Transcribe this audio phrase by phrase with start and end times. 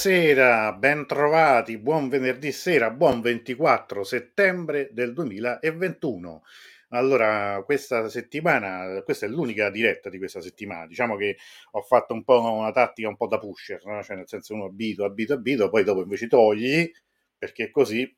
[0.00, 6.44] Buonasera, ben trovati, buon venerdì sera, buon 24 settembre del 2021.
[6.90, 10.86] Allora, questa settimana, questa è l'unica diretta di questa settimana.
[10.86, 11.36] Diciamo che
[11.72, 14.00] ho fatto un po' una tattica un po' da pusher, no?
[14.04, 16.88] cioè nel senso uno abito, abito, abito, poi dopo invece togli,
[17.36, 18.08] perché così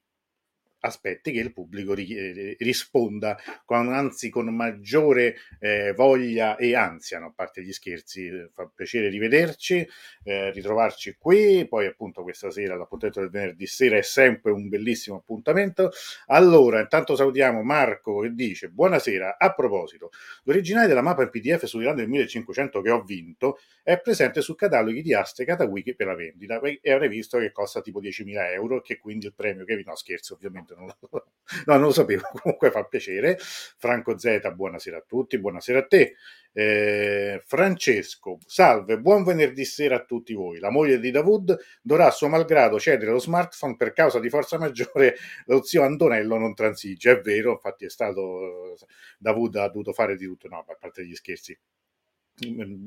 [0.80, 7.18] aspetti che il pubblico ri- eh, risponda, con, anzi con maggiore eh, voglia e ansia,
[7.18, 7.26] no?
[7.26, 9.86] a parte gli scherzi, eh, fa piacere rivederci,
[10.24, 15.16] eh, ritrovarci qui, poi appunto questa sera l'appuntamento del venerdì sera è sempre un bellissimo
[15.16, 15.90] appuntamento.
[16.26, 20.10] Allora, intanto salutiamo Marco che dice, buonasera, a proposito,
[20.44, 25.02] l'originale della mappa in PDF sull'Iran del 1500 che ho vinto è presente su cataloghi
[25.02, 28.98] di Aste Catawiki per la vendita e avrei visto che costa tipo 10.000 euro che
[28.98, 30.96] quindi il premio che vi no scherzo ovviamente non lo,
[31.66, 33.36] no, non lo sapevo, comunque fa piacere.
[33.38, 36.14] Franco Z, buonasera a tutti, buonasera a te.
[36.52, 40.58] Eh, Francesco, salve, buon venerdì sera a tutti voi.
[40.58, 44.58] La moglie di Davud dovrà a suo malgrado cedere lo smartphone per causa di forza
[44.58, 45.16] maggiore,
[45.46, 47.12] lo zio Antonello non transige.
[47.12, 48.76] È vero, infatti è stato
[49.18, 51.56] Davud ha dovuto fare di tutto, no, a parte gli scherzi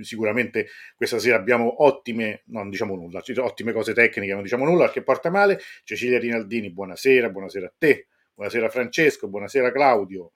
[0.02, 5.04] sicuramente questa sera abbiamo ottime, non diciamo nulla, ottime cose tecniche, non diciamo nulla perché
[5.04, 5.60] porta male.
[5.84, 10.32] Cecilia Rinaldini, buonasera, buonasera a te, buonasera Francesco, buonasera Claudio,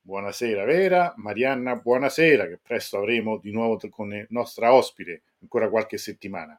[0.00, 5.98] buonasera Vera, Marianna, buonasera, che presto avremo di nuovo con la nostra ospite, ancora qualche
[5.98, 6.58] settimana.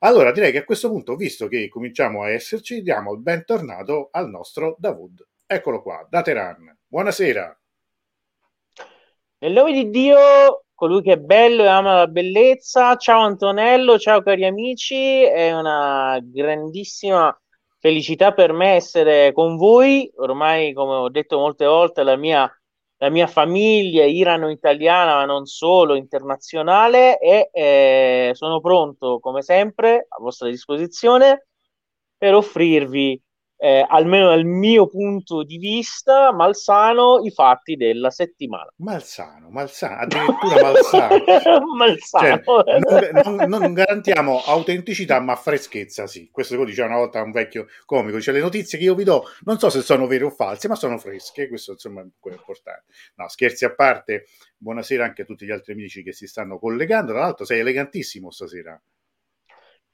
[0.00, 4.28] Allora direi che a questo punto, visto che cominciamo a esserci, diamo il bentornato al
[4.30, 5.26] nostro Davud.
[5.44, 6.76] Eccolo qua, da Teheran.
[6.86, 7.58] Buonasera.
[9.40, 12.94] Nel nome di Dio colui che è bello e ama la bellezza.
[12.94, 17.36] Ciao Antonello, ciao cari amici, è una grandissima
[17.80, 20.08] felicità per me essere con voi.
[20.18, 22.48] Ormai, come ho detto molte volte, la mia,
[22.98, 30.20] la mia famiglia irano-italiana, ma non solo, internazionale, e eh, sono pronto, come sempre, a
[30.20, 31.48] vostra disposizione
[32.16, 33.20] per offrirvi
[33.60, 38.72] eh, almeno dal mio punto di vista, malsano i fatti della settimana.
[38.76, 41.24] Malsano, malsano, addirittura malsano.
[41.76, 42.42] malsano.
[42.44, 46.28] Cioè, non, non, non, garantiamo autenticità, ma freschezza, sì.
[46.30, 49.24] Questo lo diceva una volta un vecchio comico, dice le notizie che io vi do,
[49.42, 52.84] non so se sono vere o false, ma sono fresche, questo insomma è importante.
[53.16, 54.26] No, scherzi a parte,
[54.56, 58.30] buonasera anche a tutti gli altri amici che si stanno collegando, tra l'altro sei elegantissimo
[58.30, 58.80] stasera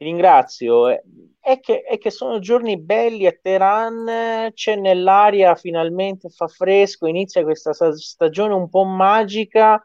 [0.04, 0.88] ringrazio.
[0.88, 7.42] È che, è che, sono giorni belli a Teheran, c'è nell'aria, finalmente fa fresco, inizia
[7.42, 9.76] questa stagione un po' magica,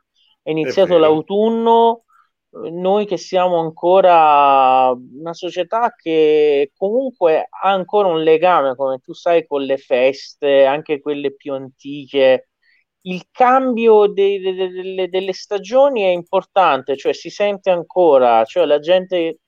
[0.42, 2.04] è iniziato è l'autunno.
[2.52, 9.46] Noi che siamo ancora una società che comunque ha ancora un legame, come tu sai,
[9.46, 12.50] con le feste, anche quelle più antiche.
[13.02, 18.80] Il cambio de- de- de- delle stagioni è importante, cioè si sente ancora, cioè la
[18.80, 19.40] gente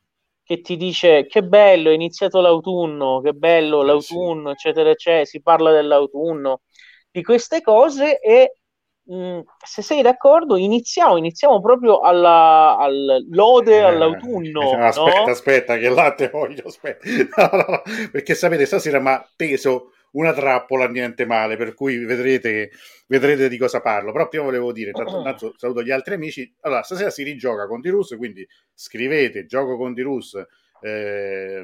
[0.43, 4.53] che ti dice che bello, è iniziato l'autunno, che bello eh, l'autunno, sì.
[4.53, 6.61] eccetera, eccetera, si parla dell'autunno,
[7.09, 8.55] di queste cose e
[9.03, 14.71] mh, se sei d'accordo iniziamo, iniziamo proprio alla, al lode eh, all'autunno.
[14.81, 15.31] Aspetta, no?
[15.31, 17.05] aspetta, che latte voglio, aspetta.
[17.51, 22.71] No, no, perché sapete, stasera mi ha teso una trappola niente male, per cui vedrete,
[23.07, 24.11] vedrete di cosa parlo.
[24.11, 26.53] Però prima volevo dire, tanto, intanto saluto gli altri amici.
[26.61, 30.41] Allora, stasera si rigioca con Dirus, quindi scrivete gioco con Dirus
[30.81, 31.63] eh,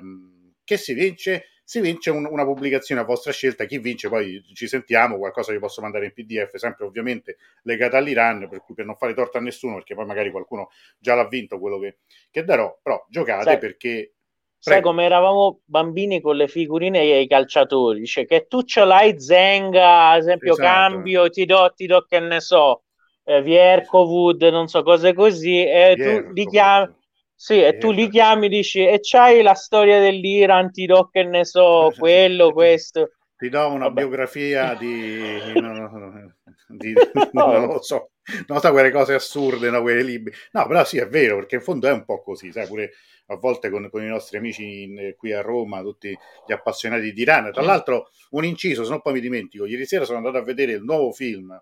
[0.64, 1.46] che si vince.
[1.68, 3.66] Si vince un, una pubblicazione a vostra scelta.
[3.66, 5.18] Chi vince, poi ci sentiamo.
[5.18, 9.14] Qualcosa vi posso mandare in PDF, sempre ovviamente legato all'Iran, per cui per non fare
[9.14, 11.98] torto a nessuno, perché poi magari qualcuno già l'ha vinto quello che,
[12.32, 12.80] che darò.
[12.82, 13.58] Però giocate sì.
[13.58, 14.14] perché
[14.60, 19.20] Sai come eravamo bambini con le figurine e i calciatori, cioè che tu ce l'hai
[19.20, 20.68] Zenga, ad esempio esatto.
[20.68, 22.84] cambio, ti do, ti do che ne so,
[23.24, 26.94] eh, Vierkovud, non so cose così, e tu li chiami,
[27.40, 31.46] sì, e tu li chiami, dici, e c'hai la storia dell'Iran, ti do che ne
[31.46, 33.12] so, quello, questo.
[33.38, 34.02] Ti do una Vabbè.
[34.02, 35.54] biografia di...
[35.54, 36.26] No,
[36.68, 36.94] di...
[37.34, 38.10] non lo so,
[38.48, 40.34] non so quelle cose assurde, no, quelle libri.
[40.54, 42.92] No, però sì, è vero, perché in fondo è un po' così, sai, pure
[43.28, 46.16] a volte con, con i nostri amici in, qui a Roma, tutti
[46.46, 47.52] gli appassionati di Iran.
[47.52, 50.74] Tra l'altro, un inciso, se no poi mi dimentico, ieri sera sono andato a vedere
[50.74, 51.62] il nuovo film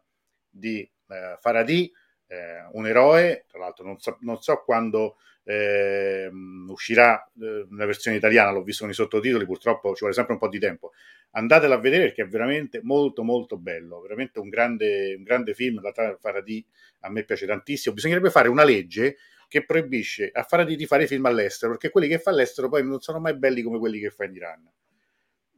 [0.49, 1.91] di eh, Faradi,
[2.27, 6.29] eh, un eroe, tra l'altro non so, non so quando eh,
[6.67, 10.39] uscirà eh, la versione italiana, l'ho visto con i sottotitoli, purtroppo ci vuole sempre un
[10.39, 10.91] po' di tempo.
[11.31, 15.81] Andatela a vedere perché è veramente molto molto bello, veramente un grande, un grande film,
[15.81, 16.65] la Faradi
[17.01, 17.93] a me piace tantissimo.
[17.93, 19.17] Bisognerebbe fare una legge
[19.55, 22.99] che proibisce a fare di fare film all'estero, perché quelli che fa all'estero poi non
[22.99, 24.69] sono mai belli come quelli che fa in Iran.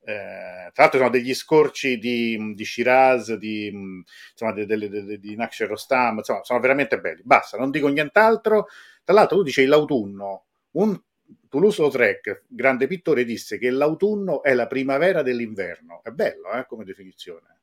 [0.03, 5.67] Eh, tra l'altro sono degli scorci di, di Shiraz, di, insomma, di, di, di Naksher
[5.67, 7.23] Rostam, insomma, sono veramente belli.
[7.23, 8.67] Basta, non dico nient'altro.
[9.03, 11.01] Tra l'altro tu dicevi l'autunno, un
[11.49, 16.01] Toulouse-Lautrec, grande pittore, disse che l'autunno è la primavera dell'inverno.
[16.03, 17.61] È bello, eh, come definizione.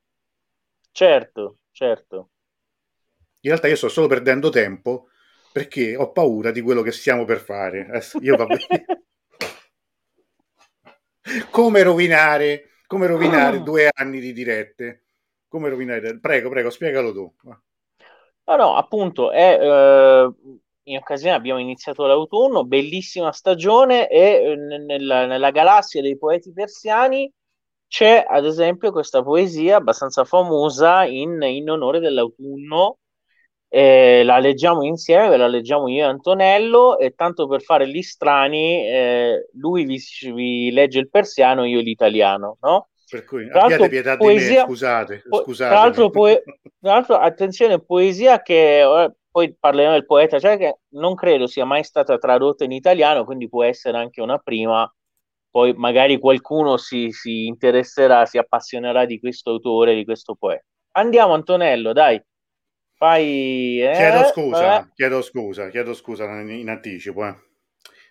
[0.90, 2.31] Certo, certo.
[3.42, 5.10] In realtà io sto solo perdendo tempo
[5.55, 7.87] perché ho paura di quello che stiamo per fare.
[8.23, 8.45] Io va
[11.49, 15.05] come rovinare, come rovinare due anni di dirette?
[15.47, 16.19] Come rovinare?
[16.19, 17.33] Prego, prego, spiegalo tu.
[17.45, 20.33] No, no, appunto, è, eh,
[20.83, 27.33] in occasione abbiamo iniziato l'autunno, bellissima stagione e eh, nella, nella galassia dei poeti persiani
[27.87, 32.99] c'è ad esempio questa poesia abbastanza famosa in, in onore dell'autunno
[33.76, 38.03] eh, la leggiamo insieme, ve la leggiamo io e Antonello, e tanto per fare gli
[38.03, 40.00] strani, eh, lui vi,
[40.32, 42.91] vi, legge il persiano, io l'italiano, no?
[43.11, 45.23] Per cui tra abbiate pietà poesia, di me, scusate.
[45.29, 45.71] scusate.
[45.71, 46.44] Tra, l'altro, poe-
[46.81, 51.65] tra l'altro, attenzione, poesia che eh, poi parleremo del poeta, cioè che non credo sia
[51.65, 54.89] mai stata tradotta in italiano, quindi può essere anche una prima.
[55.51, 60.63] Poi magari qualcuno si, si interesserà, si appassionerà di questo autore, di questo poeta.
[60.93, 62.22] Andiamo, Antonello, dai.
[62.96, 64.86] Fai, eh, chiedo scusa, eh.
[64.94, 67.27] chiedo scusa, chiedo scusa in, in anticipo.
[67.27, 67.34] Eh.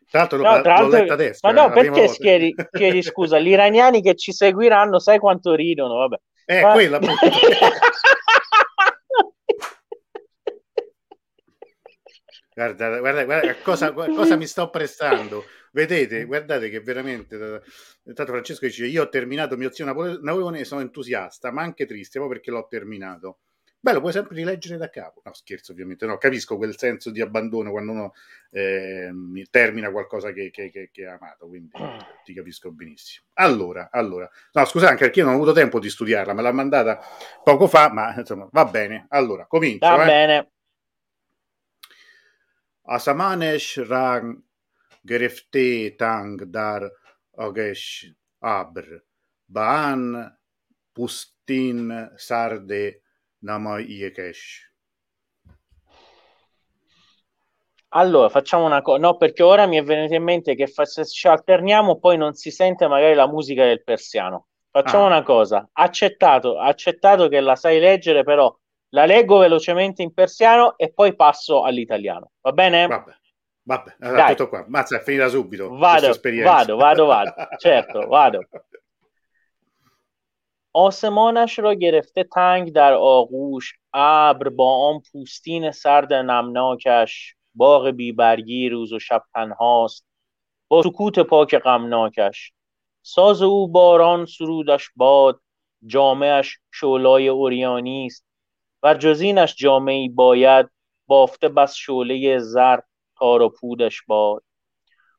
[0.10, 1.40] Tra l'altro, no, tra l'altro letta adesso.
[1.42, 3.40] Ma no, perché chiedi, chiedi, scusa?
[3.40, 5.96] Gli iraniani che ci seguiranno, sai quanto ridono?
[5.96, 6.18] Vabbè.
[6.46, 6.74] Eh, Ma...
[6.74, 7.00] quella
[12.54, 15.46] guarda, guarda, guarda cosa, cosa, mi sto prestando.
[15.72, 17.62] Vedete, guardate che veramente.
[18.04, 22.38] Tanto Francesco dice: Io ho terminato mio zio Napoleone sono entusiasta, ma anche triste, proprio
[22.38, 23.40] perché l'ho terminato.
[23.84, 25.22] Beh, lo puoi sempre rileggere da capo.
[25.25, 26.06] No, scherzo, ovviamente.
[26.06, 28.13] No, capisco quel senso di abbandono quando uno
[28.50, 29.12] eh,
[29.50, 31.70] termina qualcosa che, che, che, che, ha amato, quindi
[32.24, 33.25] ti capisco benissimo.
[33.34, 34.30] Allora, allora.
[34.54, 36.98] No, scusa, anche perché io non ho avuto tempo di studiarla, me l'ha mandata
[37.44, 39.06] poco fa, ma insomma, va bene.
[39.10, 39.86] Allora, comincio.
[39.86, 40.06] Va eh.
[40.06, 40.52] bene.
[42.84, 44.42] Asamanesh rang
[45.02, 46.90] gerefte tang dar
[47.36, 48.10] ogesh
[48.40, 49.04] abr
[49.46, 50.32] baan
[50.94, 53.03] pustin sarde
[53.44, 54.72] Namai Iekesh.
[57.96, 61.06] Allora, facciamo una cosa, no, perché ora mi è venuto in mente che fa- se
[61.06, 64.48] ci alterniamo poi non si sente magari la musica del persiano.
[64.72, 65.08] Facciamo ah.
[65.08, 68.52] una cosa, accettato, accettato che la sai leggere, però
[68.90, 72.32] la leggo velocemente in persiano e poi passo all'italiano.
[72.42, 72.88] Va bene?
[72.88, 73.14] Vabbè,
[73.62, 74.66] vabbè, allora, tutto qua.
[74.68, 75.70] Mazza, è finita subito.
[75.78, 77.34] Vado, vado, vado, vado.
[77.60, 78.48] certo, vado.
[80.74, 87.36] آسمانش را گرفته تنگ در آغوش ابر با آن پوستین سرد نمناکش.
[87.56, 90.06] باغ بیبرگی روز و شب تنهاست
[90.68, 92.53] با سکوت پاک غمناکش.
[93.01, 95.42] ساز او باران سرودش باد
[95.86, 98.25] جامعش شولای اوریانی است.
[98.84, 100.70] و جزینش جامعی باید
[101.08, 102.80] بافته بس شعله زر
[103.18, 104.44] تار و پودش باد.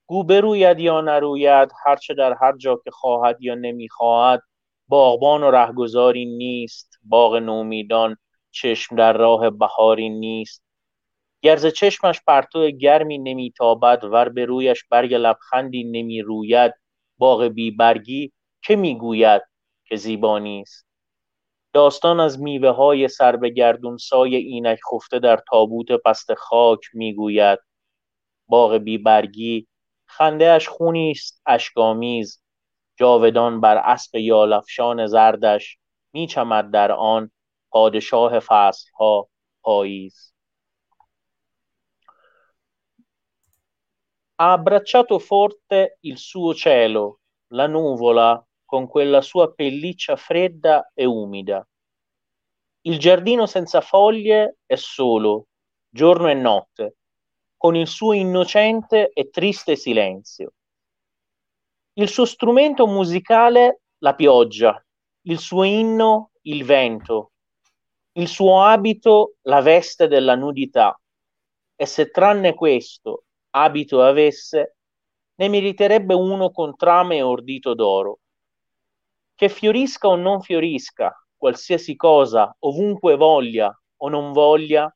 [0.06, 4.42] گو بروید یا نروید هرچه در هر جا که خواهد یا نمی‌خواهد
[4.88, 8.17] باغبان و رهگذاری نیست باغ نومیدان
[8.50, 10.64] چشم در راه بهاری نیست.
[11.43, 16.73] گرز چشمش پرتو گرمی نمیتابد ور به رویش برگ لبخندی نمی‌روید
[17.19, 19.43] باغ بیبرگی که می‌گوید
[19.85, 20.87] که زیبا نیست؟
[21.73, 27.59] داستان از میوه های سر به گردون سای اینک خفته در تابوت پست خاک می‌گوید
[28.49, 29.67] باغ بیبرگی
[30.07, 32.43] خنده اش خونی است اشکامیز
[33.00, 35.77] جاودان بر اسب یالفشان زردش
[36.13, 37.31] میچمد در آن
[37.69, 39.29] پادشاه فصلها
[39.62, 40.34] پاییز
[44.41, 51.67] Ha abbracciato forte il suo cielo, la nuvola, con quella sua pelliccia fredda e umida.
[52.84, 55.48] Il giardino senza foglie è solo,
[55.89, 56.96] giorno e notte,
[57.58, 60.53] con il suo innocente e triste silenzio.
[61.96, 64.84] Il suo strumento musicale, la pioggia,
[65.26, 67.34] il suo inno, il vento,
[68.14, 71.00] il suo abito, la veste della nudità.
[71.76, 74.76] E se tranne questo abito avesse,
[75.36, 78.18] ne meriterebbe uno con trame e ordito d'oro.
[79.32, 84.92] Che fiorisca o non fiorisca, qualsiasi cosa, ovunque voglia o non voglia,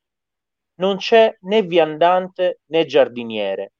[0.75, 3.71] non c'è né viandante né giardiniere.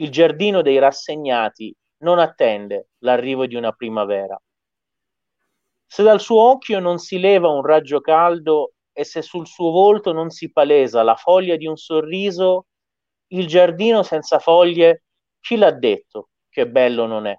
[0.00, 4.40] Il giardino dei rassegnati non attende l'arrivo di una primavera.
[5.86, 10.12] Se dal suo occhio non si leva un raggio caldo e se sul suo volto
[10.12, 12.66] non si palesa la foglia di un sorriso,
[13.28, 15.04] il giardino senza foglie,
[15.40, 17.36] chi l'ha detto che bello non è?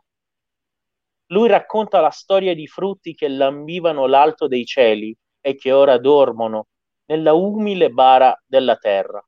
[1.27, 6.67] Lui racconta la storia di frutti che lambivano l'alto dei cieli e che ora dormono
[7.05, 9.23] nella umile bara della terra.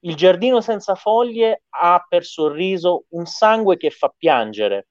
[0.00, 4.88] Il giardino senza foglie ha per sorriso un sangue che fa piangere.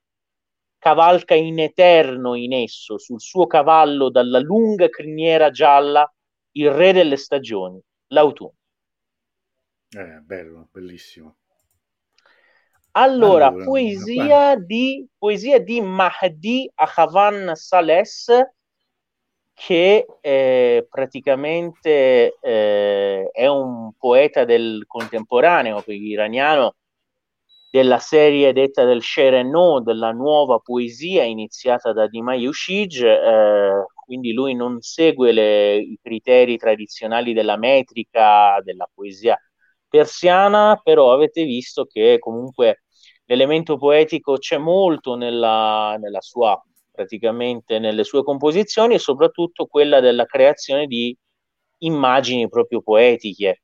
[0.78, 6.12] Cavalca in eterno in esso, sul suo cavallo dalla lunga criniera gialla,
[6.52, 8.54] il re delle stagioni, l'autunno.
[9.90, 11.38] Eh, bello, bellissimo.
[12.98, 18.28] Allora, allora poesia, di, poesia di Mahdi Ahavan Sales,
[19.56, 26.76] che eh, praticamente eh, è un poeta del contemporaneo iraniano
[27.72, 34.56] della serie detta del Shereno, della nuova poesia iniziata da Dima Yushij, eh, quindi lui
[34.56, 39.38] non segue le, i criteri tradizionali della metrica, della poesia
[39.88, 42.84] persiana, però avete visto che comunque
[43.26, 46.62] l'elemento poetico c'è molto nella, nella sua,
[46.96, 51.16] praticamente nelle sue composizioni e soprattutto quella della creazione di
[51.80, 53.62] immagini proprio poetiche.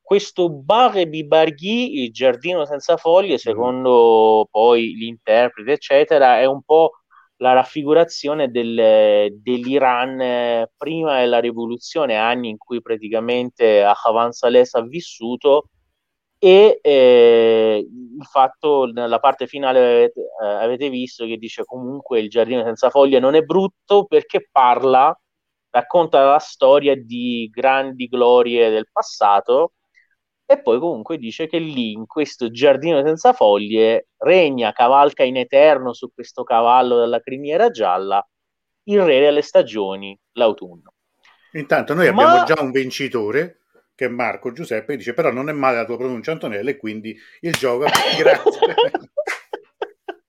[0.00, 3.36] Questo Bare Bibarghi, il giardino senza foglie, mm.
[3.36, 6.92] secondo poi gli interpreti, eccetera, è un po'
[7.40, 14.82] la raffigurazione del, dell'Iran eh, prima della rivoluzione, anni in cui praticamente Ahavan Sales ha
[14.82, 15.68] vissuto
[16.38, 22.28] e eh, il fatto nella parte finale avete, eh, avete, visto che dice comunque il
[22.28, 25.16] giardino senza foglie non è brutto perché parla
[25.70, 29.72] racconta la storia di grandi glorie del passato
[30.46, 35.92] e poi comunque dice che lì in questo giardino senza foglie regna, cavalca in eterno
[35.92, 38.26] su questo cavallo della criniera gialla
[38.84, 40.94] il re delle stagioni, l'autunno.
[41.52, 42.22] Intanto noi Ma...
[42.22, 43.64] abbiamo già un vincitore
[43.98, 47.18] che è Marco Giuseppe, dice però non è male la tua pronuncia Antonella e quindi
[47.40, 47.86] il gioco
[48.16, 48.74] grazie.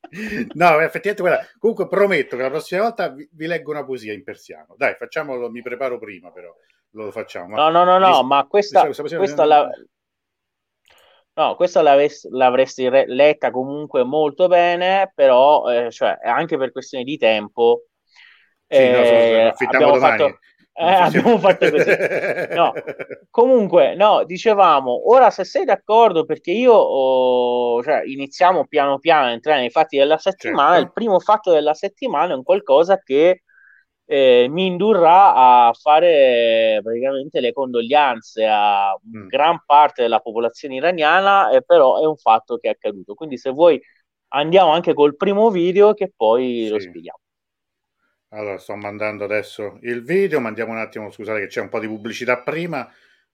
[0.56, 4.24] no, effettivamente guarda, comunque prometto che la prossima volta vi, vi, leggo una poesia in
[4.24, 4.74] persiano.
[4.76, 6.52] Dai, facciamolo, mi preparo prima però,
[6.94, 7.56] lo facciamo.
[7.56, 9.70] No, no, no, no, ma questa, questa, questa la...
[11.36, 17.84] No, questa l'avresti letta comunque molto bene, però eh, cioè, anche per questioni di tempo
[18.68, 20.40] sì, eh, no, abbiamo fatto,
[20.80, 21.92] eh, abbiamo fatto così.
[22.56, 22.72] No.
[23.30, 29.32] Comunque, no, dicevamo, ora se sei d'accordo, perché io oh, cioè, iniziamo piano piano a
[29.32, 30.86] entrare nei fatti della settimana, certo.
[30.86, 33.44] il primo fatto della settimana è un qualcosa che
[34.06, 39.28] eh, mi indurrà a fare praticamente le condoglianze a mm.
[39.28, 43.16] gran parte della popolazione iraniana, eh, però è un fatto che è accaduto.
[43.16, 43.80] Quindi se vuoi
[44.30, 46.70] andiamo anche col primo video che poi sì.
[46.70, 47.20] lo spieghiamo.
[48.32, 51.88] Allora, sto mandando adesso il video, mandiamo un attimo, scusate che c'è un po' di
[51.88, 52.88] pubblicità prima,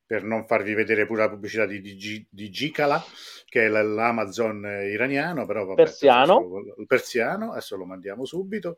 [0.05, 3.03] per non farvi vedere pure la pubblicità di, di, di Gicala,
[3.45, 6.63] che è l'Amazon iraniano, però vabbè, persiano.
[6.77, 8.77] il persiano, adesso lo mandiamo subito,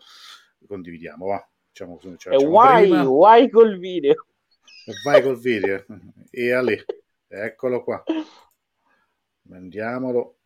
[0.65, 1.47] condividiamo, va.
[1.69, 4.25] Diciamo, cioè, e vai, vai col video.
[4.87, 5.85] E vai col video.
[6.31, 6.83] e a lì,
[7.27, 8.03] eccolo qua.
[9.43, 10.36] Mandiamolo.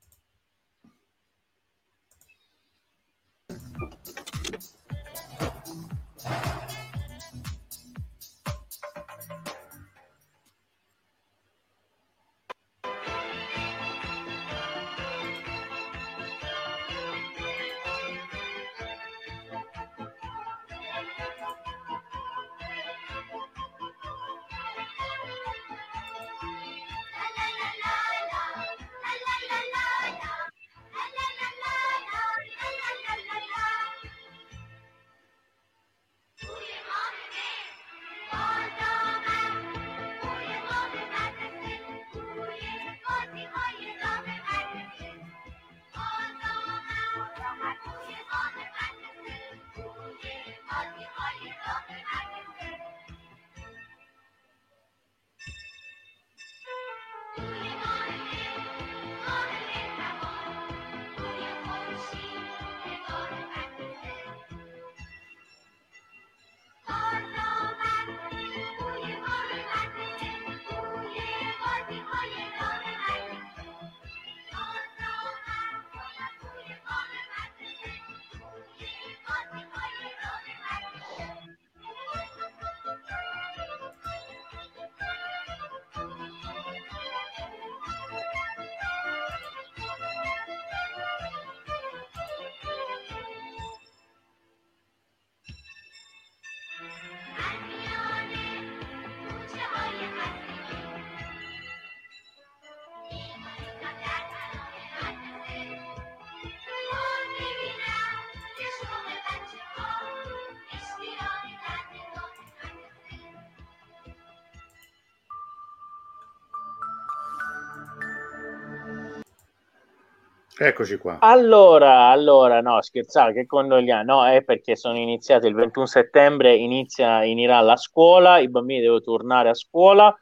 [120.64, 121.18] Eccoci qua.
[121.22, 127.24] Allora, allora, no, scherzare, che condogliamo, no, è perché sono iniziate il 21 settembre, inizia
[127.24, 130.16] in Iran la scuola, i bambini devono tornare a scuola,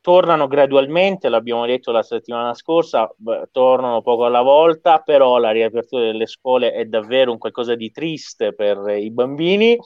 [0.00, 6.04] tornano gradualmente, l'abbiamo detto la settimana scorsa, beh, tornano poco alla volta, però la riapertura
[6.04, 9.76] delle scuole è davvero un qualcosa di triste per i bambini,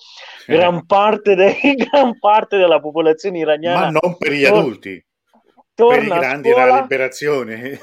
[0.46, 1.58] gran, parte de-
[1.90, 3.90] gran parte della popolazione iraniana...
[3.90, 5.06] Ma non per gli adulti
[5.86, 7.80] per i grandi scuola, una liberazione.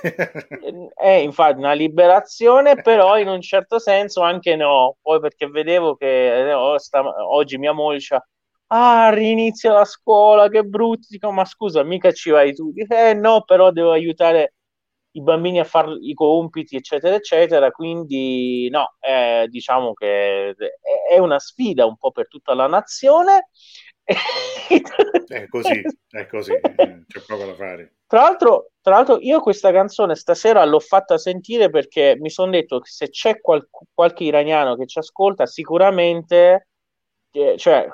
[0.96, 4.98] è infatti una liberazione, però in un certo senso anche no.
[5.02, 8.28] Poi perché vedevo che eh, oh, sta, oggi mia moglie dice,
[8.68, 11.08] ah, rinizia la scuola, che brutto.
[11.10, 12.74] Dico, ma scusa, mica ci vai tu.
[12.76, 14.56] Eh no, però devo aiutare
[15.16, 17.72] i bambini a fare i compiti, eccetera, eccetera.
[17.72, 20.54] Quindi no, eh, diciamo che
[21.10, 23.50] è una sfida un po' per tutta la nazione
[24.06, 27.96] è così, è così, c'è poco da fare.
[28.08, 32.80] Tra l'altro, tra l'altro, io questa canzone stasera l'ho fatta sentire perché mi sono detto
[32.80, 36.68] che se c'è qual- qualche iraniano che ci ascolta, sicuramente,
[37.32, 37.88] eh, cioè,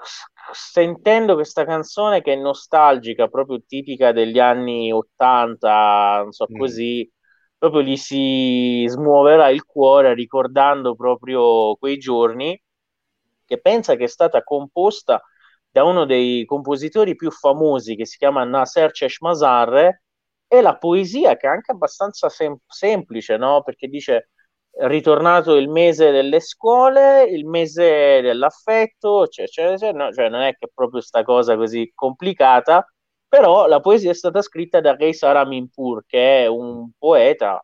[0.51, 6.57] sentendo questa canzone che è nostalgica, proprio tipica degli anni 80, non so mm.
[6.57, 7.09] così,
[7.57, 12.61] proprio gli si smuoverà il cuore ricordando proprio quei giorni,
[13.45, 15.21] che pensa che è stata composta
[15.71, 20.01] da uno dei compositori più famosi che si chiama Nasser Cheshmazar
[20.47, 23.63] e la poesia che è anche abbastanza sem- semplice, no?
[23.63, 24.29] Perché dice
[24.83, 30.51] ritornato il mese delle scuole, il mese dell'affetto, cioè, cioè, cioè, no, cioè non è
[30.55, 32.85] che è proprio questa cosa così complicata,
[33.27, 37.63] però la poesia è stata scritta da Reis Araminpur, che è un poeta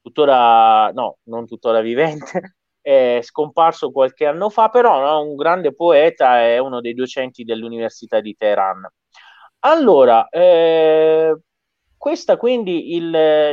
[0.00, 6.42] tuttora, no, non tuttora vivente, è scomparso qualche anno fa, però no, un grande poeta
[6.42, 8.86] è uno dei docenti dell'Università di Teheran.
[9.60, 11.34] Allora, eh,
[11.96, 13.04] questa quindi il,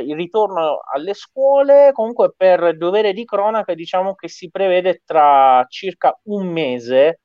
[0.05, 6.19] il, ritorno alle scuole, comunque per dovere di cronaca diciamo che si prevede tra circa
[6.23, 7.21] un mese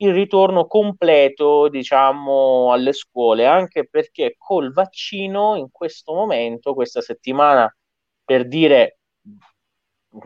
[0.00, 7.74] il ritorno completo diciamo alle scuole, anche perché col vaccino in questo momento, questa settimana,
[8.24, 8.98] per dire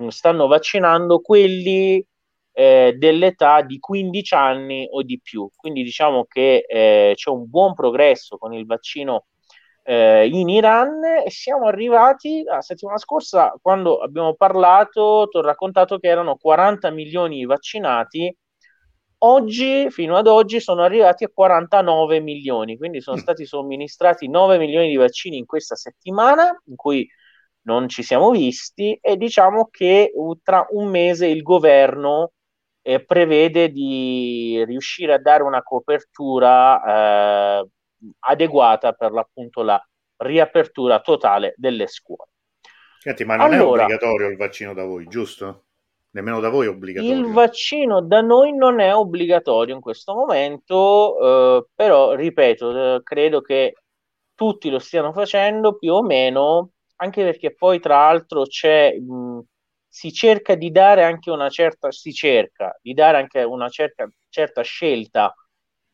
[0.08, 2.04] stanno vaccinando quelli
[2.52, 5.48] eh, dell'età di 15 anni o di più.
[5.54, 9.26] Quindi diciamo che eh, c'è un buon progresso con il vaccino
[9.84, 15.98] eh, in Iran e siamo arrivati la settimana scorsa quando abbiamo parlato, ti ho raccontato
[15.98, 18.34] che erano 40 milioni vaccinati.
[19.22, 23.20] Oggi, fino ad oggi, sono arrivati a 49 milioni, quindi sono mm.
[23.20, 27.06] stati somministrati 9 milioni di vaccini in questa settimana, in cui
[27.62, 32.32] non ci siamo visti e diciamo che tra un mese il governo
[32.82, 37.68] eh, prevede di riuscire a dare una copertura eh,
[38.20, 39.82] adeguata per l'appunto la
[40.16, 42.30] riapertura totale delle scuole.
[42.98, 45.64] Senti, ma non allora, è obbligatorio il vaccino da voi, giusto?
[46.12, 47.16] Nemmeno da voi è obbligatorio.
[47.16, 53.40] Il vaccino da noi non è obbligatorio in questo momento, eh, però ripeto, eh, credo
[53.40, 53.74] che
[54.34, 56.70] tutti lo stiano facendo più o meno
[57.00, 59.40] anche perché poi tra l'altro c'è, mh,
[59.88, 64.62] si cerca di dare anche una certa, si cerca di dare anche una certa, certa
[64.62, 65.34] scelta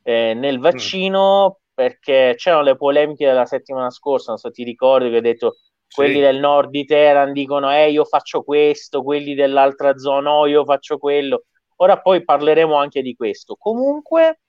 [0.03, 1.73] eh, nel vaccino, mm.
[1.75, 5.57] perché c'erano le polemiche della settimana scorsa, non so, ti ricordi che hai detto
[5.95, 6.21] quelli sì.
[6.21, 10.99] del nord di Teheran dicono eh io faccio questo, quelli dell'altra zona oh, io faccio
[10.99, 11.45] quello.
[11.77, 13.55] Ora poi parleremo anche di questo.
[13.57, 14.41] Comunque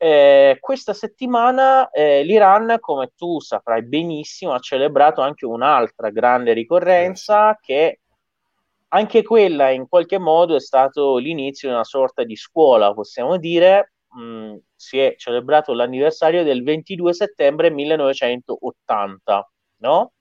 [0.00, 7.52] eh, questa settimana eh, l'Iran, come tu saprai benissimo, ha celebrato anche un'altra grande ricorrenza
[7.52, 8.00] eh, che
[8.90, 13.92] anche quella in qualche modo è stato l'inizio di una sorta di scuola, possiamo dire.
[14.18, 20.12] Mm, si è celebrato l'anniversario del 22 settembre 1980, no?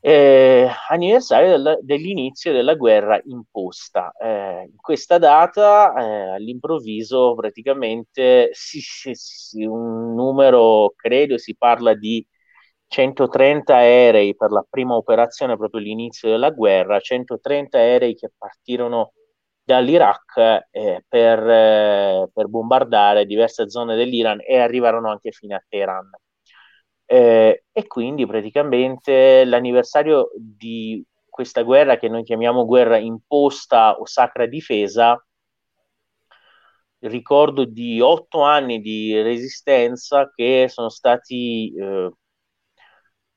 [0.00, 4.12] Eh, anniversario del, dell'inizio della guerra imposta.
[4.20, 11.94] Eh, in questa data, eh, all'improvviso, praticamente si, si, si, un numero, credo si parla
[11.94, 12.24] di
[12.88, 19.12] 130 aerei per la prima operazione, proprio l'inizio della guerra, 130 aerei che partirono
[19.62, 26.10] dall'Iraq eh, per, eh, per bombardare diverse zone dell'Iran e arrivarono anche fino a Teheran.
[27.10, 34.44] Eh, e quindi praticamente l'anniversario di questa guerra che noi chiamiamo guerra imposta o sacra
[34.46, 35.18] difesa,
[37.00, 42.10] ricordo di otto anni di resistenza che sono stati eh,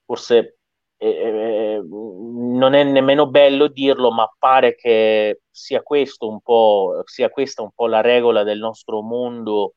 [0.05, 0.57] forse
[0.97, 7.29] eh, eh, non è nemmeno bello dirlo, ma pare che sia questo un po', sia
[7.29, 9.75] questa un po' la regola del nostro mondo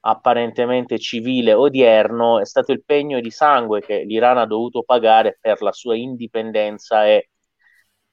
[0.00, 5.60] apparentemente civile odierno è stato il pegno di sangue che l'Iran ha dovuto pagare per
[5.62, 7.30] la sua indipendenza e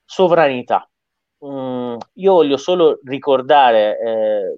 [0.04, 0.90] sovranità.
[1.46, 4.58] Mm, io voglio solo ricordare, eh,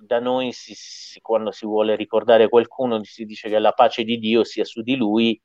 [0.00, 4.18] da noi si, si, quando si vuole ricordare qualcuno si dice che la pace di
[4.18, 5.40] Dio sia su di lui,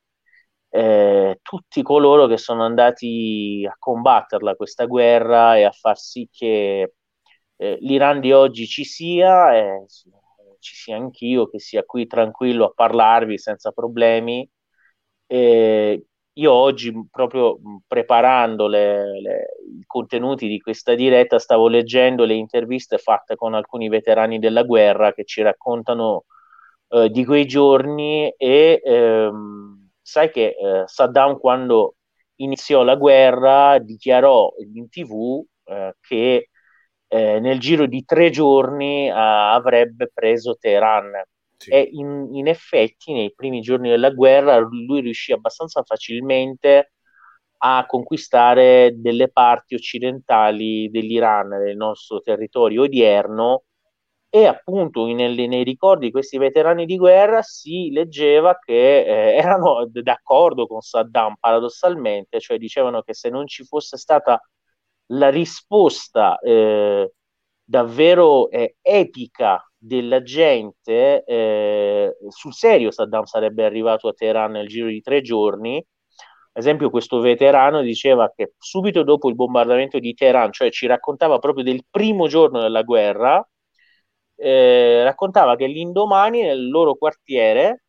[0.70, 6.94] eh, tutti coloro che sono andati a combatterla questa guerra e a far sì che
[7.58, 9.86] eh, l'Iran di oggi ci sia, e
[10.64, 14.50] ci sia anch'io, che sia qui tranquillo a parlarvi senza problemi.
[15.28, 19.46] Eh, io oggi, proprio preparando le, le,
[19.80, 25.14] i contenuti di questa diretta, stavo leggendo le interviste fatte con alcuni veterani della guerra
[25.14, 26.26] che ci raccontano
[26.90, 31.96] eh, di quei giorni e ehm, sai che eh, Saddam quando
[32.38, 36.50] iniziò la guerra dichiarò in tv eh, che
[37.14, 41.12] eh, nel giro di tre giorni uh, avrebbe preso Teheran.
[41.58, 41.70] Sì.
[41.70, 46.94] E in, in, effetti nei primi giorni della guerra lui riuscì abbastanza facilmente
[47.60, 53.66] a conquistare delle parti occidentali dell'Iran, del nostro territorio odierno,
[54.30, 59.88] e appunto nelle, nei ricordi di questi veterani di guerra si leggeva che eh, erano
[59.88, 64.42] d'accordo con Saddam paradossalmente, cioè dicevano che se non ci fosse stata
[65.08, 67.12] la risposta eh,
[67.64, 74.88] davvero eh, epica della gente, eh, sul serio Saddam sarebbe arrivato a Teheran nel giro
[74.88, 75.78] di tre giorni.
[76.56, 81.40] Ad esempio, questo veterano diceva che subito dopo il bombardamento di Teheran, cioè ci raccontava
[81.40, 83.46] proprio del primo giorno della guerra,
[84.36, 87.84] eh, raccontava che l'indomani nel loro quartiere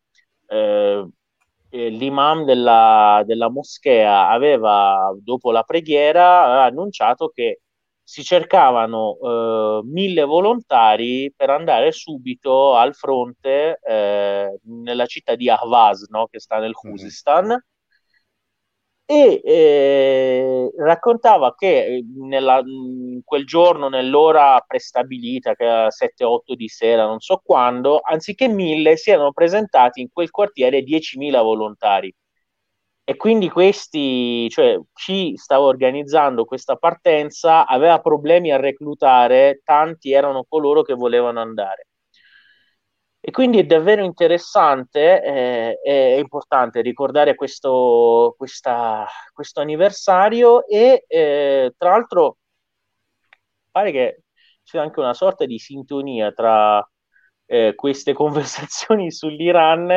[1.75, 7.61] eh, l'imam della, della, moschea aveva, dopo la preghiera, annunciato che
[8.01, 16.07] si cercavano eh, mille volontari per andare subito al fronte eh, nella città di Ahvaz,
[16.09, 16.27] no?
[16.27, 17.73] che sta nel Khuzestan, mm-hmm
[19.07, 22.63] e eh, raccontava che eh, nella,
[23.23, 29.11] quel giorno, nell'ora prestabilita, che era 7-8 di sera, non so quando, anziché mille, si
[29.11, 32.13] erano presentati in quel quartiere 10.000 volontari.
[33.07, 40.45] E quindi questi, cioè chi stava organizzando questa partenza, aveva problemi a reclutare, tanti erano
[40.49, 41.85] coloro che volevano andare.
[43.27, 51.73] E quindi è davvero interessante eh, e importante ricordare questo, questa, questo anniversario e eh,
[51.75, 52.37] tra l'altro
[53.71, 54.23] pare che
[54.63, 56.87] c'è anche una sorta di sintonia tra
[57.47, 59.89] eh, queste conversazioni sull'Iran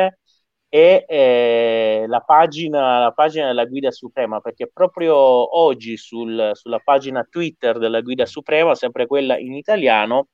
[0.67, 7.23] e eh, la, pagina, la pagina della Guida Suprema, perché proprio oggi sul, sulla pagina
[7.29, 10.29] Twitter della Guida Suprema, sempre quella in italiano,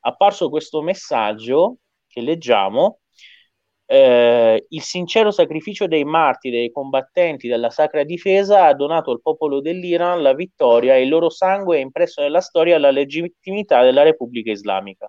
[0.00, 1.78] è apparso questo messaggio
[2.16, 3.00] che leggiamo,
[3.84, 9.60] eh, il sincero sacrificio dei martiri, dei combattenti della sacra difesa ha donato al popolo
[9.60, 14.50] dell'Iran la vittoria e il loro sangue ha impresso nella storia la legittimità della Repubblica
[14.50, 15.06] Islamica.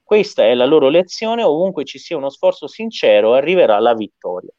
[0.00, 4.52] Questa è la loro lezione, ovunque ci sia uno sforzo sincero arriverà la vittoria.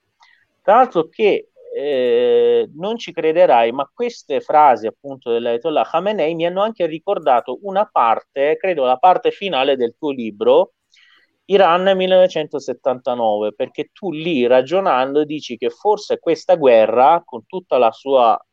[0.62, 6.62] Tra l'altro che eh, non ci crederai, ma queste frasi appunto dell'Ayatollah Khamenei mi hanno
[6.62, 10.74] anche ricordato una parte, credo la parte finale del tuo libro,
[11.50, 17.90] Iran 1979, perché tu lì ragionando dici che forse questa guerra, con tutti i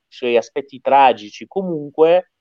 [0.09, 2.33] suoi aspetti tragici, comunque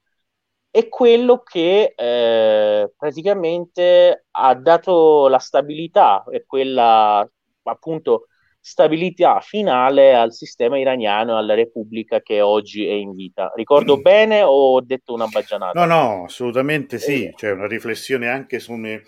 [0.70, 7.28] è quello che eh, praticamente ha dato la stabilità e quella
[7.64, 8.28] appunto
[8.60, 13.52] stabilità finale al sistema iraniano e alla repubblica che oggi è in vita.
[13.56, 14.02] Ricordo mm.
[14.02, 15.86] bene o ho detto una baggianata?
[15.86, 17.34] No, no, assolutamente sì, eh.
[17.36, 19.04] cioè una riflessione anche su me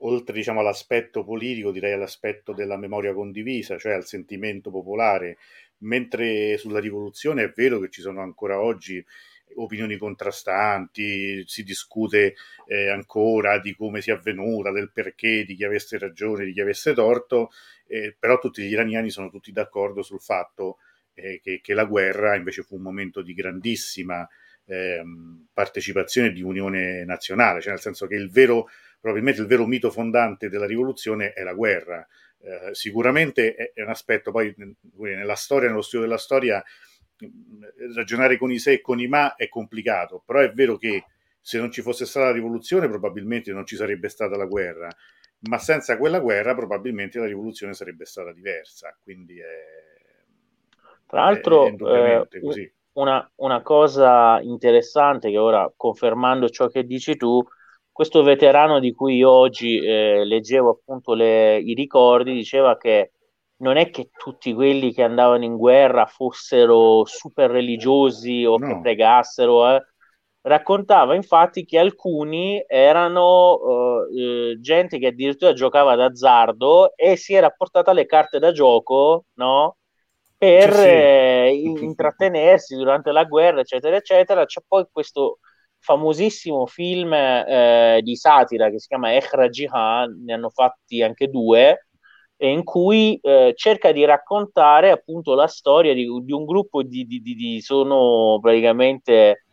[0.00, 5.38] oltre diciamo, all'aspetto politico, direi all'aspetto della memoria condivisa, cioè al sentimento popolare,
[5.78, 9.04] mentre sulla rivoluzione è vero che ci sono ancora oggi
[9.54, 12.34] opinioni contrastanti, si discute
[12.66, 16.92] eh, ancora di come sia avvenuta, del perché, di chi avesse ragione, di chi avesse
[16.92, 17.50] torto,
[17.86, 20.78] eh, però tutti gli iraniani sono tutti d'accordo sul fatto
[21.14, 24.28] eh, che, che, la guerra invece fu un momento di grandissima
[24.66, 28.68] ehm, partecipazione e di unione nazionale, cioè nel senso che il vero
[29.00, 32.06] probabilmente il vero mito fondante della rivoluzione è la guerra.
[32.38, 34.54] Eh, sicuramente è, è, un aspetto, poi
[34.96, 36.62] nella storia, nello studio della storia,
[37.94, 41.04] ragionare con i se e con i ma è complicato, però è vero che
[41.40, 44.88] se non ci fosse stata la rivoluzione probabilmente non ci sarebbe stata la guerra,
[45.48, 49.86] ma senza quella guerra probabilmente la rivoluzione sarebbe stata diversa, quindi è,
[51.06, 57.16] tra l'altro è, è eh, una, una, cosa interessante che ora confermando ciò che dici
[57.16, 57.44] tu
[57.96, 63.12] questo veterano di cui oggi eh, leggevo appunto le, i ricordi diceva che
[63.62, 68.66] non è che tutti quelli che andavano in guerra fossero super religiosi o no.
[68.66, 69.82] che pregassero, eh.
[70.42, 77.94] raccontava infatti che alcuni erano uh, gente che addirittura giocava d'azzardo e si era portata
[77.94, 79.78] le carte da gioco, no?
[80.36, 80.86] Per sì, sì.
[80.86, 84.44] Eh, intrattenersi durante la guerra, eccetera, eccetera.
[84.44, 85.38] C'è poi questo
[85.78, 91.86] famosissimo film eh, di satira che si chiama Echra Jihan, ne hanno fatti anche due,
[92.38, 97.22] in cui eh, cerca di raccontare appunto la storia di, di un gruppo di, di,
[97.22, 99.44] di, sono praticamente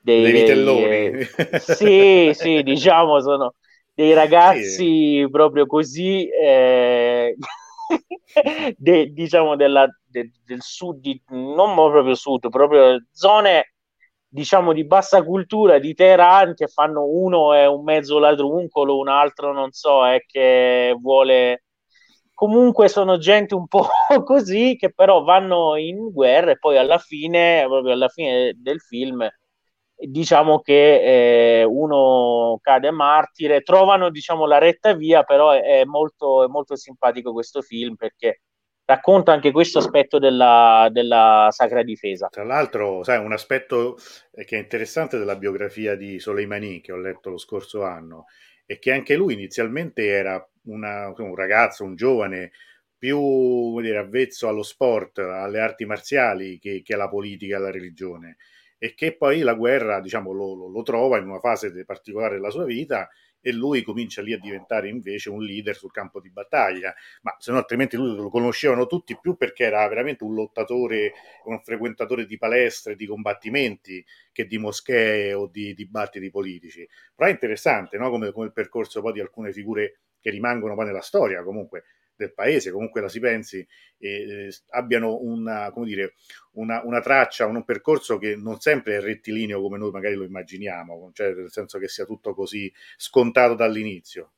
[0.00, 1.10] dei, dei vitelloni.
[1.10, 1.26] Dei,
[1.58, 3.54] sì, sì, diciamo sono
[3.94, 5.28] dei ragazzi sì.
[5.28, 7.34] proprio così eh,
[8.76, 13.72] de, diciamo della, de, del sud, di, non proprio sud, proprio zone
[14.28, 19.52] diciamo di bassa cultura di Teheran che fanno uno è un mezzo ladruncolo, un altro
[19.52, 21.64] non so, è che vuole
[22.34, 23.88] comunque sono gente un po'
[24.24, 29.28] così che però vanno in guerra e poi alla fine, proprio alla fine del film,
[29.96, 36.46] diciamo che eh, uno cade martire, trovano diciamo la retta via, però è, molto, è
[36.46, 38.42] molto simpatico questo film perché
[38.88, 42.28] racconta anche questo aspetto della, della, sacra difesa.
[42.28, 43.98] Tra l'altro, sai, un aspetto
[44.32, 48.24] che è interessante della biografia di Soleimani che ho letto lo scorso anno
[48.64, 52.52] è che anche lui inizialmente era una, un ragazzo, un giovane
[52.96, 58.36] più dire, avvezzo allo sport, alle arti marziali che, che alla politica alla religione
[58.78, 62.50] e che poi la guerra diciamo, lo, lo, lo trova in una fase particolare della
[62.50, 63.06] sua vita
[63.40, 67.52] e lui comincia lì a diventare invece un leader sul campo di battaglia, ma se
[67.52, 71.12] no altrimenti lui lo conoscevano tutti più perché era veramente un lottatore,
[71.44, 76.88] un frequentatore di palestre, di combattimenti che di moschee o di dibattiti politici.
[77.14, 78.10] Però è interessante no?
[78.10, 81.84] come, come il percorso poi di alcune figure che rimangono poi nella storia comunque
[82.18, 83.66] del paese, comunque la si pensi,
[83.98, 86.14] eh, abbiano una, dire,
[86.52, 91.10] una, una, traccia, un percorso che non sempre è rettilineo come noi magari lo immaginiamo,
[91.14, 94.32] cioè nel senso che sia tutto così scontato dall'inizio.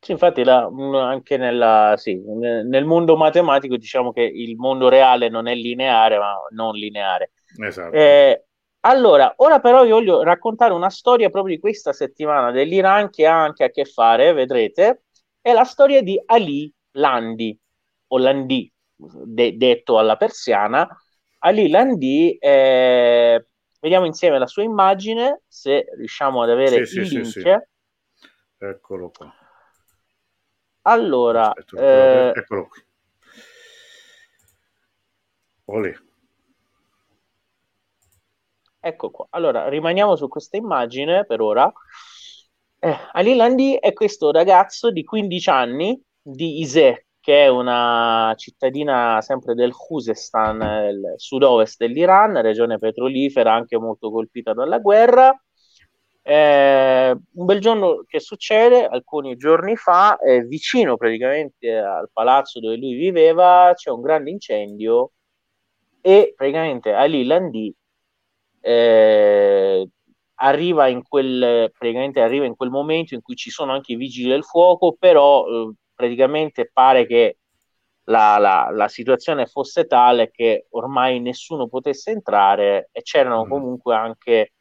[0.00, 0.68] Sì, infatti la,
[1.02, 6.34] anche nella, sì, nel mondo matematico diciamo che il mondo reale non è lineare, ma
[6.50, 7.32] non lineare.
[7.58, 7.94] Esatto.
[7.94, 8.44] Eh,
[8.80, 13.42] allora, ora però vi voglio raccontare una storia proprio di questa settimana dell'Iran che ha
[13.42, 15.02] anche a che fare, vedrete,
[15.40, 17.58] è la storia di Ali Landi
[18.08, 20.88] o Landi, de- detto alla persiana,
[21.38, 23.46] Ali Landi, eh,
[23.80, 27.26] vediamo insieme la sua immagine, se riusciamo ad avere sì, il sì, link.
[27.26, 27.54] Sì,
[28.58, 29.32] Eccolo qua.
[30.82, 32.84] Allora, Aspetta, eh, eccolo qui.
[35.66, 35.94] Olè.
[38.80, 39.26] Ecco qua.
[39.30, 41.70] Allora, rimaniamo su questa immagine per ora.
[42.78, 49.20] Eh, Ali Landi è questo ragazzo di 15 anni di Izeh, che è una cittadina
[49.20, 50.60] sempre del Khuzestan,
[50.90, 55.32] il sud-ovest dell'Iran, regione petrolifera anche molto colpita dalla guerra.
[56.22, 62.76] Eh, un bel giorno che succede, alcuni giorni fa, eh, vicino praticamente al palazzo dove
[62.76, 65.12] lui viveva, c'è un grande incendio
[66.00, 67.72] e praticamente Ali Landi
[68.60, 69.88] eh,
[70.34, 74.44] arriva in quel arriva in quel momento in cui ci sono anche i vigili del
[74.44, 77.38] fuoco, però eh, praticamente pare che
[78.04, 83.48] la, la, la, situazione fosse tale che ormai nessuno potesse entrare e c'erano mm.
[83.48, 84.52] comunque anche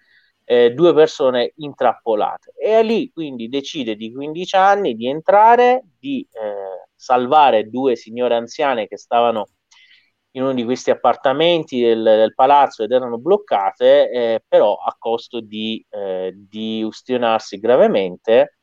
[0.45, 2.53] eh, due persone intrappolate.
[2.57, 8.87] E lì quindi decide di 15 anni di entrare, di eh, salvare due signore anziane
[8.87, 9.47] che stavano
[10.31, 15.39] in uno di questi appartamenti del, del palazzo ed erano bloccate, eh, però a costo
[15.39, 18.54] di, eh, di ustionarsi gravemente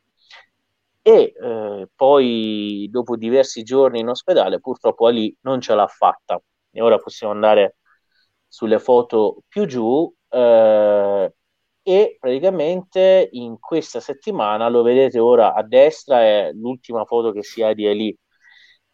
[1.02, 6.40] e eh, poi dopo diversi giorni in ospedale purtroppo Ali non ce l'ha fatta.
[6.70, 7.76] E ora possiamo andare
[8.46, 11.34] sulle foto più giù eh,
[11.82, 17.62] e praticamente in questa settimana lo vedete ora a destra è l'ultima foto che si
[17.62, 18.16] ha di Ali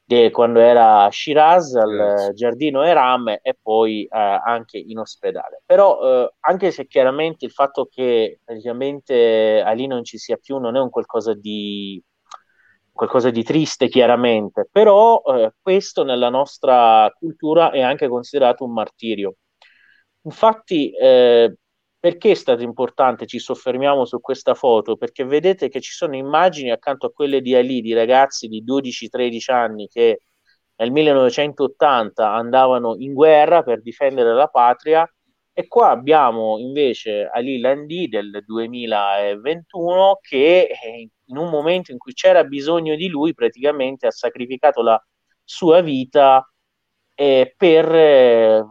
[0.08, 5.62] de, quando era a Shiraz al giardino Eram e poi eh, anche in ospedale.
[5.66, 10.76] Però eh, anche se chiaramente il fatto che praticamente Ali non ci sia più non
[10.76, 12.02] è un qualcosa di
[12.90, 19.34] qualcosa di triste chiaramente, però eh, questo nella nostra cultura è anche considerato un martirio.
[20.22, 21.54] Infatti eh,
[22.00, 23.26] perché è stato importante?
[23.26, 27.54] Ci soffermiamo su questa foto perché vedete che ci sono immagini accanto a quelle di
[27.54, 30.20] Ali, di ragazzi di 12-13 anni che
[30.76, 35.10] nel 1980 andavano in guerra per difendere la patria
[35.52, 40.70] e qua abbiamo invece Ali Landi del 2021 che
[41.24, 45.04] in un momento in cui c'era bisogno di lui praticamente ha sacrificato la
[45.42, 46.48] sua vita
[47.16, 48.64] eh, per, eh,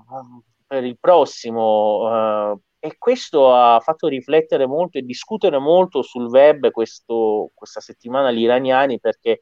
[0.66, 2.54] per, il prossimo.
[2.54, 8.32] Eh, e questo ha fatto riflettere molto e discutere molto sul web questo, questa settimana
[8.32, 9.42] gli iraniani perché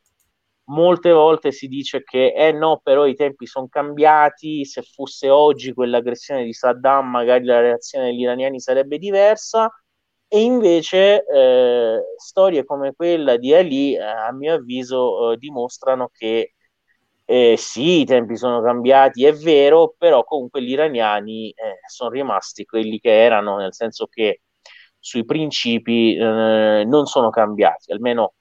[0.65, 5.74] molte volte si dice che eh no, però i tempi sono cambiati, se fosse oggi
[5.74, 9.71] quell'aggressione di Saddam magari la reazione degli iraniani sarebbe diversa.
[10.28, 16.55] E invece eh, storie come quella di Ali eh, a mio avviso eh, dimostrano che
[17.25, 22.65] eh, sì, i tempi sono cambiati, è vero, però comunque gli iraniani eh, sono rimasti
[22.65, 24.41] quelli che erano, nel senso che
[24.99, 28.33] sui principi eh, non sono cambiati, almeno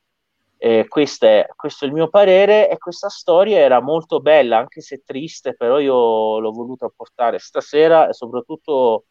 [0.58, 4.80] eh, questo è, questo, è, il mio parere e questa storia era molto bella, anche
[4.80, 9.06] se triste, però io l'ho voluta portare stasera e soprattutto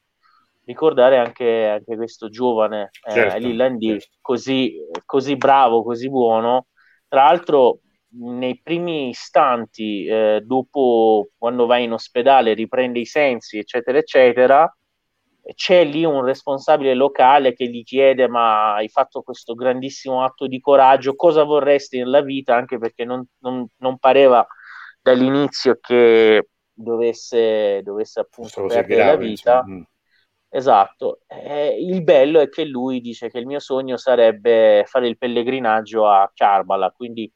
[0.65, 4.17] ricordare anche, anche questo giovane eh, certo, Lillandi certo.
[4.21, 6.67] così, così bravo, così buono.
[7.07, 7.79] Tra l'altro
[8.15, 14.71] nei primi istanti eh, dopo quando vai in ospedale riprende i sensi eccetera eccetera
[15.53, 20.59] c'è lì un responsabile locale che gli chiede ma hai fatto questo grandissimo atto di
[20.61, 22.55] coraggio, cosa vorresti nella vita?
[22.55, 24.45] Anche perché non, non, non pareva
[25.01, 29.63] dall'inizio che dovesse, dovesse appunto perdere grave, la vita.
[29.67, 29.81] Mm.
[30.47, 35.17] Esatto, eh, il bello è che lui dice che il mio sogno sarebbe fare il
[35.17, 37.29] pellegrinaggio a Karbala, quindi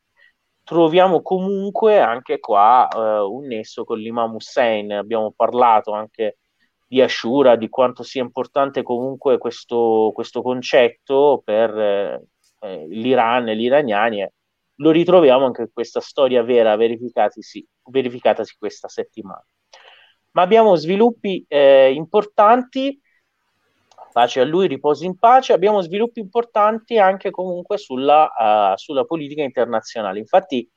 [0.68, 6.40] troviamo comunque anche qua eh, un nesso con l'Imam Hussein, abbiamo parlato anche
[6.86, 13.64] di Ashura, di quanto sia importante comunque questo, questo concetto per eh, l'Iran e gli
[13.64, 14.24] iraniani.
[14.24, 14.34] Eh.
[14.80, 19.46] Lo ritroviamo anche in questa storia vera verificatasi questa settimana.
[20.32, 23.00] Ma abbiamo sviluppi eh, importanti,
[24.12, 28.30] pace a lui, riposo in pace, abbiamo sviluppi importanti anche comunque sulla,
[28.74, 30.20] uh, sulla politica internazionale.
[30.20, 30.70] Infatti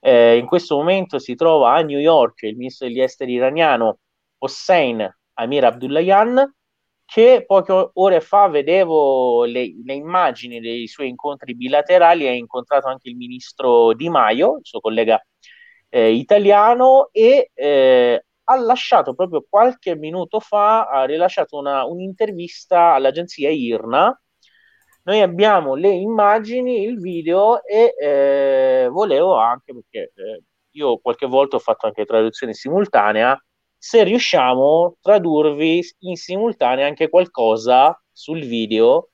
[0.00, 3.98] eh, in questo momento si trova a New York il ministro degli esteri iraniano
[4.38, 6.54] Hossein Amir Abdullayan,
[7.04, 13.08] che poche ore fa vedevo le, le, immagini dei suoi incontri bilaterali, ha incontrato anche
[13.08, 15.20] il ministro Di Maio, il suo collega
[15.88, 23.50] eh, italiano, e eh, ha lasciato proprio qualche minuto fa, ha rilasciato una, un'intervista all'agenzia
[23.50, 24.20] IRNA.
[25.04, 30.42] Noi abbiamo le immagini, il video e eh, volevo anche, perché eh,
[30.72, 33.38] io qualche volta ho fatto anche traduzione simultanea,
[33.76, 39.10] se riusciamo tradurvi in simultanea anche qualcosa sul video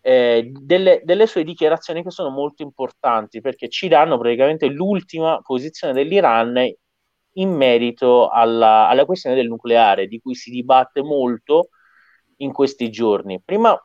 [0.00, 5.92] eh, delle, delle, sue dichiarazioni che sono molto importanti perché ci danno praticamente l'ultima posizione
[5.92, 6.56] dell'Iran
[7.38, 11.70] in merito alla, alla questione del nucleare di cui si dibatte molto
[12.36, 13.40] in questi giorni.
[13.44, 13.76] Prima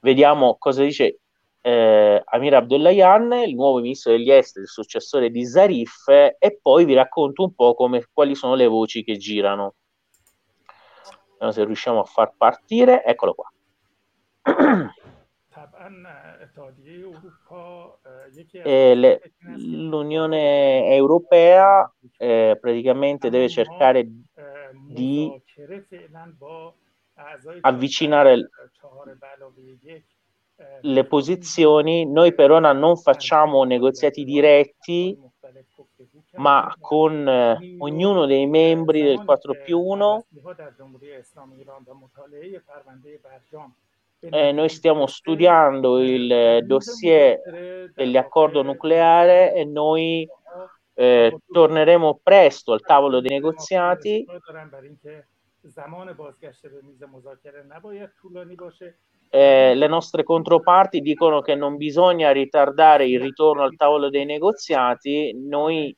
[0.00, 1.20] vediamo cosa dice
[1.62, 6.94] eh, Amir Abdullayan, il nuovo ministro degli esteri, il successore di Zarif, e poi vi
[6.94, 9.74] racconto un po' come, quali sono le voci che girano.
[11.32, 13.04] Vediamo se riusciamo a far partire.
[13.04, 13.52] Eccolo qua.
[18.62, 24.08] Le, l'Unione Europea eh, praticamente deve cercare
[24.86, 25.42] di
[27.62, 28.50] avvicinare
[30.82, 35.18] le posizioni, noi per ora non facciamo negoziati diretti,
[36.36, 40.26] ma con eh, ognuno dei membri del 4 più 1
[44.20, 50.28] eh, noi stiamo studiando il dossier dell'accordo nucleare e noi
[50.94, 54.24] eh, torneremo presto al tavolo dei negoziati.
[59.32, 65.32] Eh, le nostre controparti dicono che non bisogna ritardare il ritorno al tavolo dei negoziati,
[65.34, 65.96] noi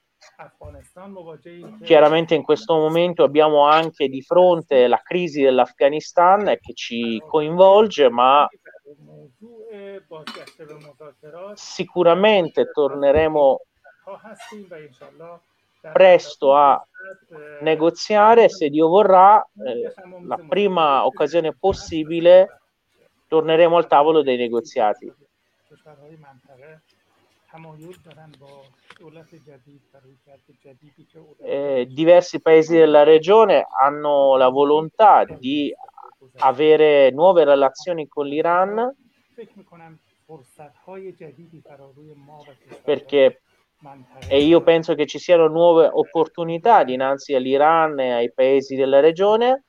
[1.83, 8.49] chiaramente in questo momento abbiamo anche di fronte la crisi dell'Afghanistan che ci coinvolge, ma
[11.55, 13.61] sicuramente torneremo
[15.93, 16.87] presto a
[17.61, 19.93] negoziare se Dio vorrà eh,
[20.25, 22.61] la prima occasione possibile
[23.27, 25.12] torneremo al tavolo dei negoziati.
[31.39, 35.73] Eh, diversi paesi della regione hanno la volontà di
[36.39, 38.95] avere nuove relazioni con l'Iran.
[42.83, 43.43] Perché
[44.29, 49.65] e io penso che ci siano nuove opportunità dinanzi all'Iran e ai paesi della regione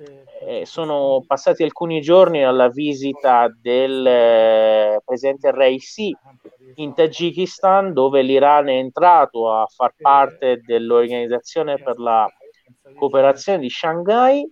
[0.00, 6.16] eh, sono passati alcuni giorni alla visita del eh, presidente Reisi
[6.76, 12.28] in Tagikistan, dove l'Iran è entrato a far parte dell'Organizzazione per la
[12.96, 14.48] cooperazione di Shanghai.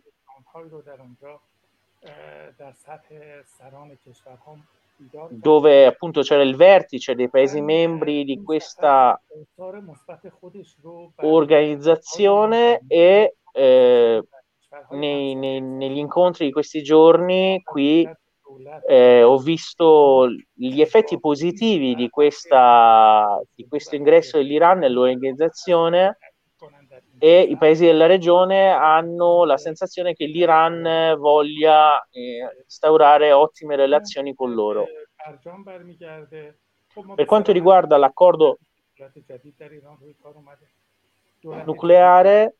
[5.28, 9.20] dove appunto c'era il vertice dei paesi membri di questa
[11.16, 14.22] organizzazione e eh,
[14.90, 18.08] nei, nei, negli incontri di questi giorni qui
[18.88, 26.18] eh, ho visto gli effetti positivi di, questa, di questo ingresso dell'Iran nell'organizzazione
[27.18, 34.34] e i paesi della regione hanno la sensazione che l'Iran voglia eh, instaurare ottime relazioni
[34.34, 34.86] con loro.
[37.14, 38.58] Per quanto riguarda l'accordo
[41.64, 42.56] nucleare,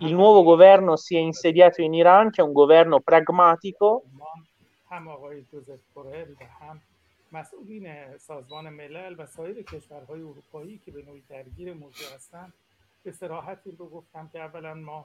[0.00, 4.04] il nuovo governo si è insediato in Iran, che è un governo pragmatico.
[7.32, 12.52] مسئولین سازمان ملل و سایر کشورهای اروپایی که به نوعی درگیر موضوع هستند
[13.04, 15.04] به سراحت رو گفتم که اولا ما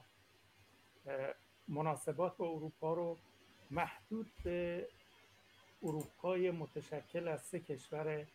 [1.68, 3.18] مناسبات با اروپا رو
[3.72, 4.88] محدود به
[5.84, 8.26] اروپای متشکل از سه کشور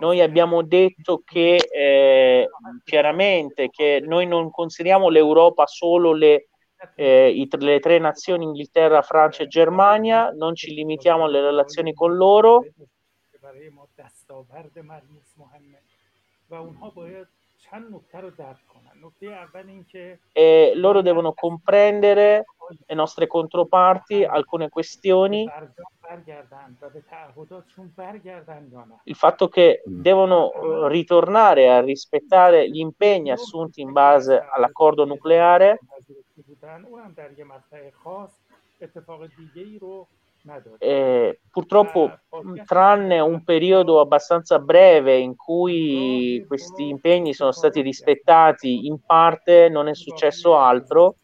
[0.00, 2.48] Noi abbiamo detto che eh,
[2.84, 6.48] chiaramente che noi non consideriamo l'Europa solo le,
[6.96, 12.16] eh, i, le tre nazioni Inghilterra, Francia e Germania, non ci limitiamo alle relazioni con
[12.16, 12.64] loro.
[20.32, 22.44] E loro devono comprendere
[22.86, 25.48] le nostre controparti alcune questioni.
[29.04, 35.78] Il fatto che devono eh, ritornare a rispettare gli impegni assunti in base all'accordo nucleare
[40.78, 42.18] eh, purtroppo,
[42.66, 49.88] tranne un periodo abbastanza breve in cui questi impegni sono stati rispettati in parte, non
[49.88, 51.16] è successo altro.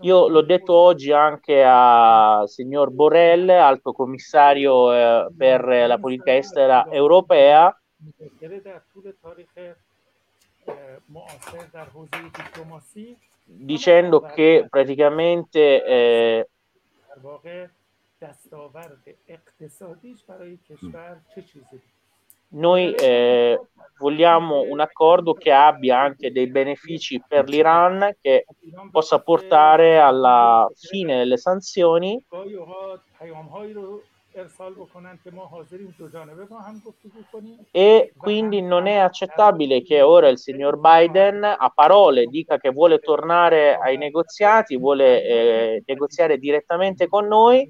[0.00, 6.90] Io l'ho detto oggi anche al signor Borrell, alto commissario eh, per la politica estera
[6.90, 7.72] europea,
[13.44, 16.48] dicendo che praticamente eh,
[22.52, 23.60] noi eh,
[23.98, 28.44] vogliamo un accordo che abbia anche dei benefici per l'Iran, che
[28.90, 32.22] possa portare alla fine delle sanzioni
[37.72, 42.98] e quindi non è accettabile che ora il signor Biden a parole dica che vuole
[42.98, 47.68] tornare ai negoziati, vuole eh, negoziare direttamente con noi,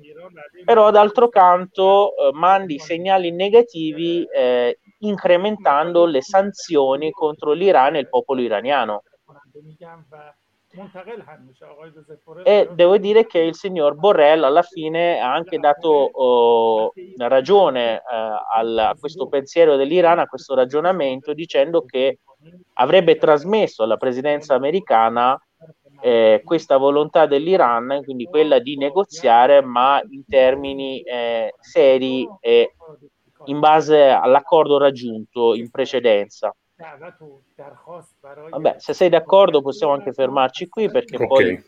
[0.65, 8.09] però d'altro canto eh, mandi segnali negativi eh, incrementando le sanzioni contro l'Iran e il
[8.09, 9.03] popolo iraniano.
[12.45, 18.03] E devo dire che il signor Borrell alla fine ha anche dato oh, ragione eh,
[18.55, 22.21] al, a questo pensiero dell'Iran, a questo ragionamento, dicendo che
[22.75, 25.37] avrebbe trasmesso alla presidenza americana
[26.01, 32.75] eh, questa volontà dell'Iran, quindi quella di negoziare, ma in termini eh, seri e
[33.47, 36.55] in base all'accordo raggiunto in precedenza.
[38.49, 41.27] Vabbè, se sei d'accordo possiamo anche fermarci qui perché okay.
[41.27, 41.65] poi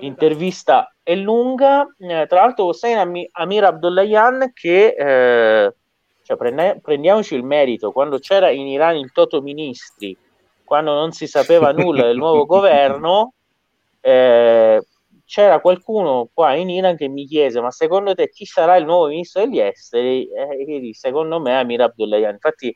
[0.00, 1.86] l'intervista è lunga.
[1.98, 5.74] Eh, tra l'altro Hossein Amir Abdullahian che eh,
[6.22, 10.16] cioè, prende, prendiamoci il merito, quando c'era in Iran il Toto Ministri,
[10.64, 13.32] quando non si sapeva nulla del nuovo governo,
[14.00, 14.82] eh,
[15.24, 19.08] c'era qualcuno qua in Iran che mi chiese ma secondo te chi sarà il nuovo
[19.08, 20.26] ministro degli esteri?
[20.26, 22.32] Eh, secondo me Amir Abdullahian.
[22.32, 22.74] Infatti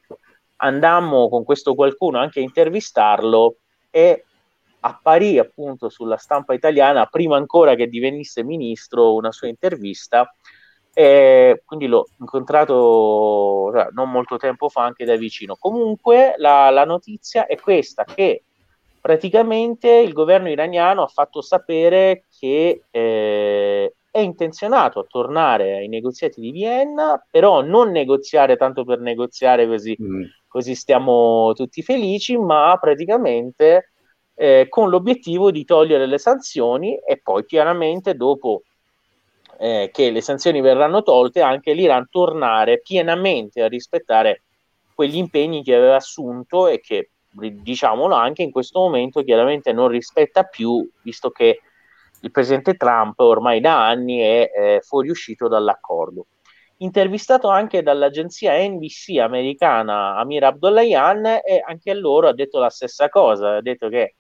[0.63, 3.57] andammo con questo qualcuno anche a intervistarlo
[3.91, 4.25] e
[4.81, 10.33] apparì appunto sulla stampa italiana prima ancora che divenisse ministro una sua intervista
[10.95, 15.57] e quindi l'ho incontrato cioè, non molto tempo fa anche da vicino.
[15.59, 18.43] Comunque la, la notizia è questa che
[19.01, 26.41] praticamente il governo iraniano ha fatto sapere che eh, è intenzionato a tornare ai negoziati
[26.41, 30.23] di Vienna, però non negoziare tanto per negoziare così mm
[30.53, 33.93] così stiamo tutti felici, ma praticamente
[34.35, 38.61] eh, con l'obiettivo di togliere le sanzioni e poi chiaramente dopo
[39.59, 44.43] eh, che le sanzioni verranno tolte anche l'Iran tornare pienamente a rispettare
[44.95, 50.43] quegli impegni che aveva assunto e che, diciamolo anche in questo momento, chiaramente non rispetta
[50.43, 51.63] più, visto che
[52.21, 56.27] il presidente Trump ormai da anni è eh, fuoriuscito dall'accordo.
[56.83, 63.57] Intervistato anche dall'agenzia NBC americana Amir Abdollahian e anche loro ha detto la stessa cosa,
[63.57, 64.17] ha detto che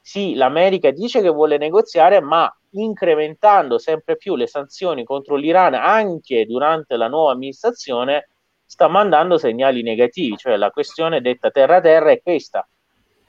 [0.00, 6.44] sì, l'America dice che vuole negoziare, ma incrementando sempre più le sanzioni contro l'Iran anche
[6.46, 8.28] durante la nuova amministrazione,
[8.64, 12.68] sta mandando segnali negativi, cioè la questione detta terra-terra è questa.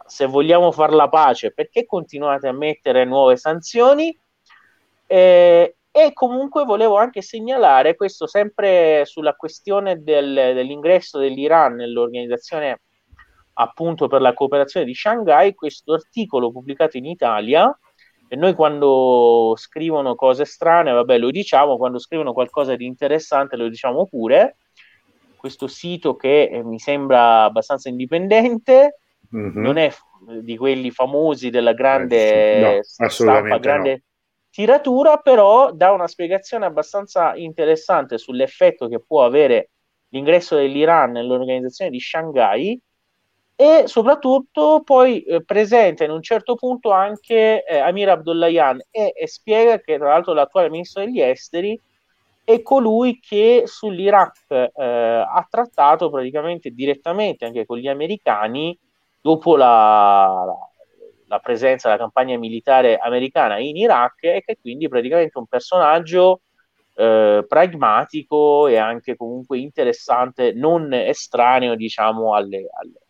[0.05, 4.15] Se vogliamo fare la pace, perché continuate a mettere nuove sanzioni?
[5.07, 12.81] Eh, e comunque volevo anche segnalare questo sempre sulla questione del, dell'ingresso dell'Iran nell'organizzazione
[13.53, 17.73] appunto per la cooperazione di Shanghai, questo articolo pubblicato in Italia
[18.27, 23.69] e noi quando scrivono cose strane, vabbè, lo diciamo, quando scrivono qualcosa di interessante lo
[23.69, 24.57] diciamo pure.
[25.37, 28.97] Questo sito che eh, mi sembra abbastanza indipendente,
[29.33, 29.61] mm-hmm.
[29.61, 29.89] non è
[30.41, 33.99] di quelli famosi della grande eh, no, stampa, grande no.
[34.55, 39.71] Tiratura, però dà una spiegazione abbastanza interessante sull'effetto che può avere
[40.11, 42.81] l'ingresso dell'Iran nell'organizzazione di Shanghai
[43.53, 49.27] e soprattutto poi eh, presenta in un certo punto anche eh, Amir Abdollahian e, e,
[49.27, 51.77] spiega che tra l'altro l'attuale ministro degli esteri
[52.45, 58.77] è colui che sull'Iraq eh, ha trattato praticamente direttamente anche con gli americani
[59.19, 60.69] dopo la, la,
[61.27, 66.41] la presenza della campagna militare americana in Iraq e che quindi praticamente un personaggio
[66.95, 73.05] eh, pragmatico e anche comunque interessante, non estraneo diciamo alle, alle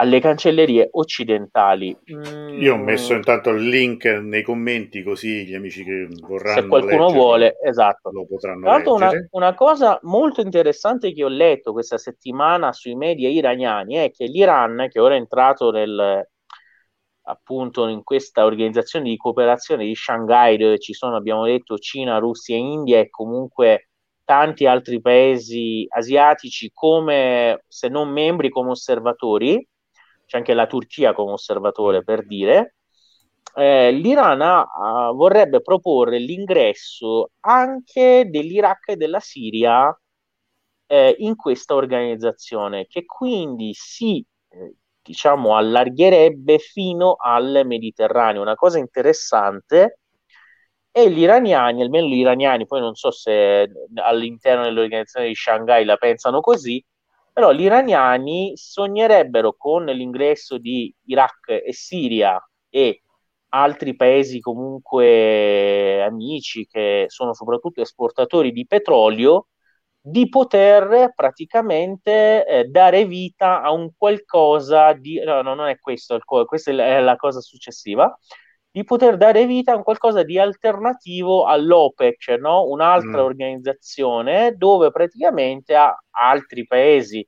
[0.00, 1.96] alle cancellerie occidentali.
[2.10, 2.60] Mm.
[2.60, 7.06] Io ho messo intanto il link nei commenti così gli amici che vorranno se qualcuno
[7.06, 8.10] leggere, vuole, esatto.
[8.10, 12.94] lo potranno Tra l'altro una, una, cosa molto interessante che ho letto questa settimana sui
[12.94, 16.26] media iraniani è che l'Iran, che ora è entrato nel,
[17.22, 22.56] appunto in questa organizzazione di cooperazione di Shanghai dove ci sono, abbiamo detto, Cina, Russia,
[22.56, 23.90] India e comunque
[24.24, 29.66] tanti altri paesi asiatici come se non membri come osservatori.
[30.26, 32.76] C'è anche la Turchia come osservatore per dire,
[33.54, 39.92] eh, l'Iran ha, vorrebbe proporre l'ingresso anche dell'Iraq e della Siria
[40.86, 48.42] eh, in questa organizzazione, che quindi si eh, diciamo allargherebbe fino al Mediterraneo.
[48.42, 49.98] Una cosa interessante
[50.92, 55.96] e gli iraniani, almeno gli iraniani, poi non so se all'interno dell'organizzazione di Shanghai la
[55.96, 56.84] pensano così,
[57.32, 63.02] però gli iraniani sognerebbero con l'ingresso di Iraq e Siria e
[63.50, 69.46] altri paesi comunque amici che sono soprattutto esportatori di petrolio
[70.00, 76.18] di poter praticamente eh, dare vita a un qualcosa di no, no non è questo,
[76.46, 78.16] questa è la cosa successiva
[78.72, 82.68] di poter dare vita a un qualcosa di alternativo all'OPEC, no?
[82.68, 83.24] un'altra mm.
[83.24, 85.74] organizzazione dove praticamente
[86.10, 87.26] altri paesi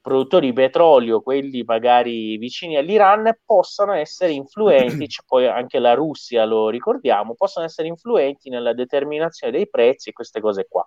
[0.00, 6.44] produttori di petrolio, quelli magari vicini all'Iran, possano essere influenti, cioè poi anche la Russia
[6.44, 10.84] lo ricordiamo, possono essere influenti nella determinazione dei prezzi e queste cose qua.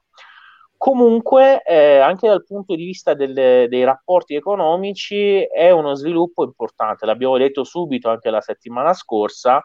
[0.81, 3.33] Comunque, eh, anche dal punto di vista del,
[3.69, 7.05] dei rapporti economici, è uno sviluppo importante.
[7.05, 9.61] L'abbiamo detto subito anche la settimana scorsa,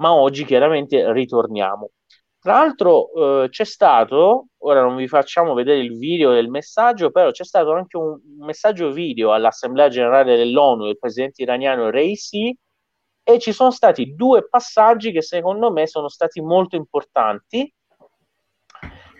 [0.00, 1.90] ma oggi chiaramente ritorniamo.
[2.40, 7.30] Tra l'altro, eh, c'è stato, ora non vi facciamo vedere il video del messaggio, però
[7.30, 12.52] c'è stato anche un messaggio video all'Assemblea generale dell'ONU del presidente iraniano Reisi
[13.22, 17.72] e ci sono stati due passaggi che secondo me sono stati molto importanti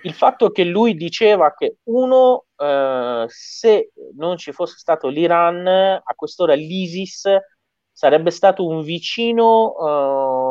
[0.02, 6.14] il fatto che lui diceva che uno, eh, se non ci fosse stato l'Iran, a
[6.14, 7.28] quest'ora l'ISIS
[7.92, 9.74] sarebbe stato un vicino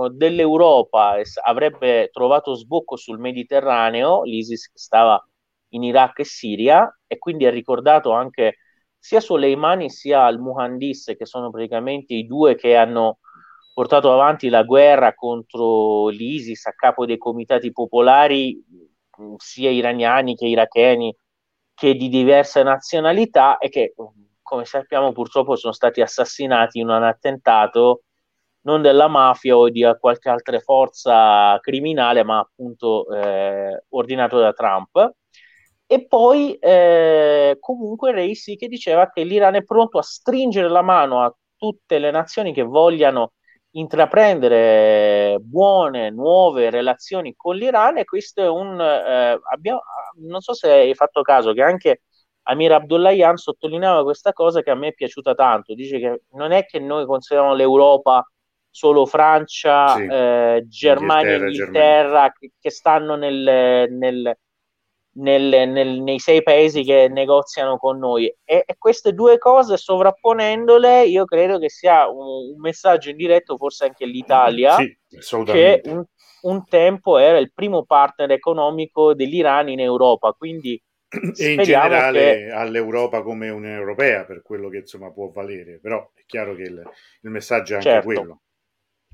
[0.03, 5.19] uh, dell'Europa, avrebbe trovato sbocco sul Mediterraneo, l'ISIS che stava
[5.69, 8.57] in Iraq e Siria, e quindi ha ricordato anche
[8.99, 13.17] sia Soleimani sia al-Muhandis, che sono praticamente i due che hanno
[13.73, 18.63] portato avanti la guerra contro l'ISIS a capo dei comitati popolari
[19.37, 21.15] sia iraniani che iracheni
[21.73, 23.93] che di diverse nazionalità e che,
[24.41, 28.03] come sappiamo, purtroppo sono stati assassinati in un attentato
[28.61, 35.13] non della mafia o di qualche altra forza criminale, ma appunto eh, ordinato da Trump.
[35.85, 41.21] E poi eh, comunque Reisi che diceva che l'Iran è pronto a stringere la mano
[41.21, 43.31] a tutte le nazioni che vogliano
[43.71, 48.79] intraprendere buone, nuove relazioni con l'Iran e questo è un...
[48.79, 49.81] Eh, abbiamo,
[50.21, 52.01] non so se hai fatto caso che anche
[52.43, 56.65] Amir Abdullahian sottolineava questa cosa che a me è piaciuta tanto, dice che non è
[56.65, 58.27] che noi consideriamo l'Europa
[58.71, 64.37] solo Francia, sì, eh, Germania, Inghilterra, Inghilterra che, che, stanno nel, nel,
[65.13, 68.25] nel, nei sei paesi che negoziano con noi.
[68.43, 73.85] E, e, queste due cose sovrapponendole, io credo che sia un, un messaggio indiretto, forse
[73.85, 74.97] anche l'Italia, sì,
[75.45, 76.03] che un,
[76.41, 80.31] un, tempo era il primo partner economico dell'Iran in Europa.
[80.33, 82.51] Quindi e in generale che...
[82.51, 86.89] all'Europa come Unione Europea per quello che insomma può valere, però è chiaro che il,
[87.21, 88.05] il messaggio è anche certo.
[88.05, 88.41] quello.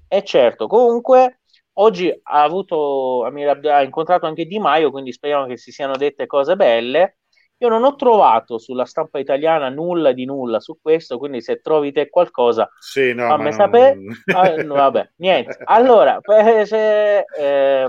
[0.08, 1.40] E certo, comunque
[1.76, 6.56] oggi ha, avuto, ha incontrato anche Di Maio, quindi speriamo che si siano dette cose
[6.56, 7.18] belle.
[7.60, 11.94] Io non ho trovato sulla stampa italiana nulla di nulla su questo, quindi se trovi
[11.94, 13.96] te qualcosa, sì, no, fammi sapere.
[13.96, 14.14] Non...
[14.36, 15.58] ah, no, vabbè, niente.
[15.64, 16.20] Allora,
[16.66, 17.88] se, eh...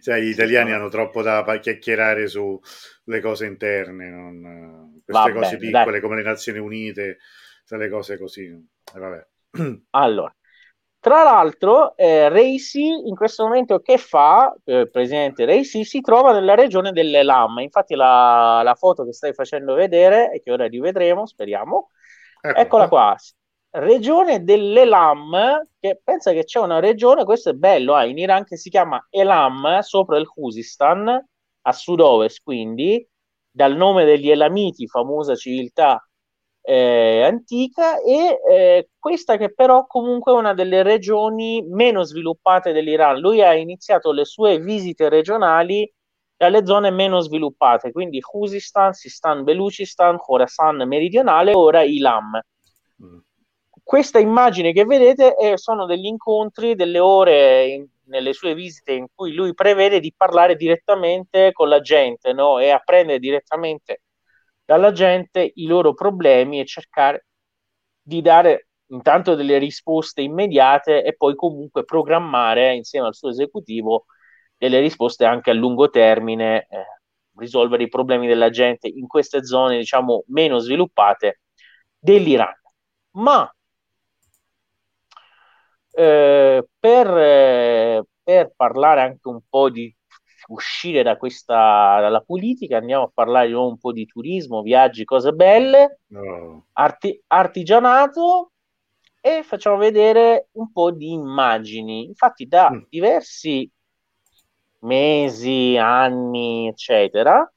[0.00, 5.02] cioè, gli italiani hanno troppo da chiacchierare sulle cose interne, non...
[5.04, 6.00] queste Va cose piccole dai.
[6.00, 7.18] come le Nazioni Unite,
[7.68, 8.50] le cose così.
[8.94, 9.26] Vabbè.
[9.90, 10.34] Allora,
[11.04, 14.56] tra l'altro, eh, Reisi in questo momento che fa?
[14.64, 17.58] Eh, presidente Reisi si trova nella regione delle Lam.
[17.58, 21.90] Infatti, la, la, foto che stai facendo vedere e che ora rivedremo, speriamo,
[22.40, 22.58] ecco.
[22.58, 23.14] eccola qua.
[23.72, 28.44] Regione delle Lam, che pensa che c'è una regione, questo è bello, eh, in Iran
[28.44, 31.22] che si chiama Elam, sopra il Khuzistan,
[31.66, 33.06] a sud-ovest, quindi
[33.50, 36.02] dal nome degli Elamiti, famosa civiltà
[36.66, 43.18] eh, antica e eh, questa che però comunque è una delle regioni meno sviluppate dell'Iran.
[43.18, 45.90] Lui ha iniziato le sue visite regionali
[46.36, 52.40] dalle zone meno sviluppate, quindi Khuzistan, Sistan, Belucistan, Khorasan meridionale, ora Ilam.
[53.02, 53.18] Mm.
[53.82, 59.06] Questa immagine che vedete è, sono degli incontri, delle ore in, nelle sue visite in
[59.14, 62.58] cui lui prevede di parlare direttamente con la gente no?
[62.58, 64.00] e apprendere direttamente
[64.64, 67.26] dalla gente i loro problemi e cercare
[68.02, 74.06] di dare intanto delle risposte immediate e poi comunque programmare insieme al suo esecutivo
[74.56, 76.84] delle risposte anche a lungo termine, eh,
[77.36, 81.40] risolvere i problemi della gente in queste zone diciamo meno sviluppate
[81.98, 82.54] dell'Iran.
[83.12, 83.52] Ma
[85.92, 89.94] eh, per, eh, per parlare anche un po' di
[90.48, 95.32] uscire da questa, dalla politica, andiamo a parlare di un po' di turismo, viaggi, cose
[95.32, 96.66] belle, no.
[96.72, 98.52] arti- artigianato
[99.20, 102.04] e facciamo vedere un po' di immagini.
[102.04, 102.82] Infatti da mm.
[102.88, 103.70] diversi
[104.80, 107.50] mesi, anni, eccetera,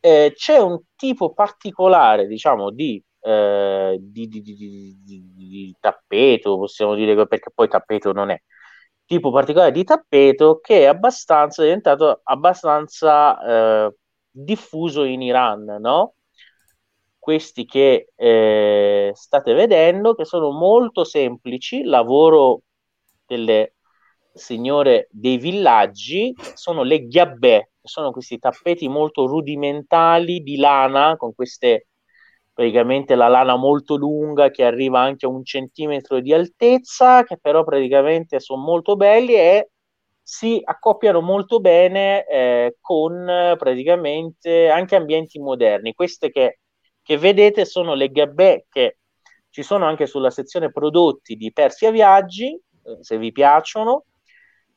[0.00, 7.50] eh, c'è un tipo particolare, diciamo, di, eh, di, di, di, tappeto, possiamo dire, perché
[7.54, 8.40] poi tappeto non è,
[9.10, 13.94] tipo particolare di tappeto che è abbastanza è diventato abbastanza eh,
[14.30, 16.14] diffuso in Iran, no?
[17.18, 22.62] Questi che eh, state vedendo, che sono molto semplici, lavoro
[23.26, 23.74] delle
[24.32, 31.88] signore dei villaggi, sono le ghiabbè, sono questi tappeti molto rudimentali di lana con queste
[32.52, 37.64] praticamente la lana molto lunga che arriva anche a un centimetro di altezza, che però
[37.64, 39.70] praticamente sono molto belli e
[40.22, 43.24] si accoppiano molto bene eh, con
[43.58, 45.94] praticamente anche ambienti moderni.
[45.94, 46.60] Queste che,
[47.02, 48.98] che vedete sono le gabbè che
[49.50, 54.04] ci sono anche sulla sezione prodotti di Persia Viaggi, eh, se vi piacciono.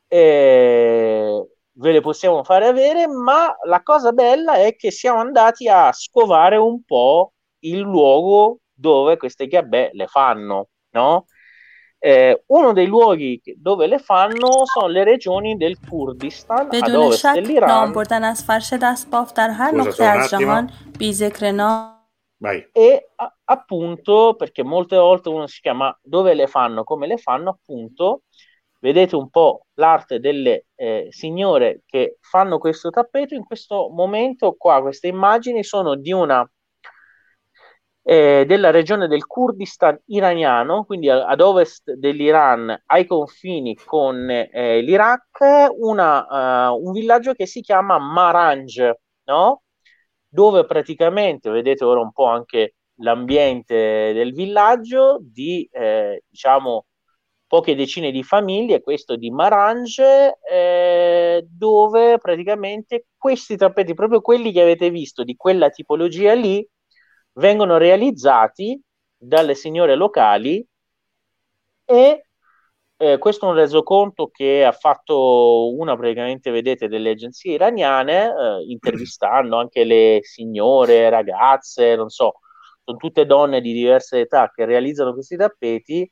[0.08, 1.46] Eh,
[1.76, 6.56] ve le possiamo fare avere, ma la cosa bella è che siamo andati a scovare
[6.56, 7.33] un po'
[7.68, 11.26] il luogo dove queste gabè le fanno, no?
[11.98, 17.68] Eh, uno dei luoghi dove le fanno sono le regioni del Kurdistan ad ovest dell'Iran.
[22.72, 27.50] E a, appunto perché molte volte uno si chiama dove le fanno, come le fanno
[27.50, 28.22] appunto
[28.80, 33.34] vedete un po' l'arte delle eh, signore che fanno questo tappeto.
[33.34, 36.46] In questo momento qua queste immagini sono di una
[38.06, 45.70] eh, della regione del Kurdistan iraniano, quindi ad ovest dell'Iran, ai confini con eh, l'Iraq,
[45.78, 48.90] una, uh, un villaggio che si chiama Maranj,
[49.24, 49.62] no?
[50.28, 56.86] dove praticamente, vedete ora un po' anche l'ambiente del villaggio, di eh, diciamo
[57.46, 60.00] poche decine di famiglie, questo di Maranj,
[60.50, 66.66] eh, dove praticamente questi tappeti, proprio quelli che avete visto di quella tipologia lì,
[67.34, 68.80] vengono realizzati
[69.16, 70.66] dalle signore locali
[71.84, 72.26] e
[72.96, 78.64] eh, questo è un resoconto che ha fatto una praticamente, vedete, delle agenzie iraniane, eh,
[78.68, 82.34] intervistando anche le signore, ragazze, non so,
[82.84, 86.10] sono tutte donne di diverse età che realizzano questi tappeti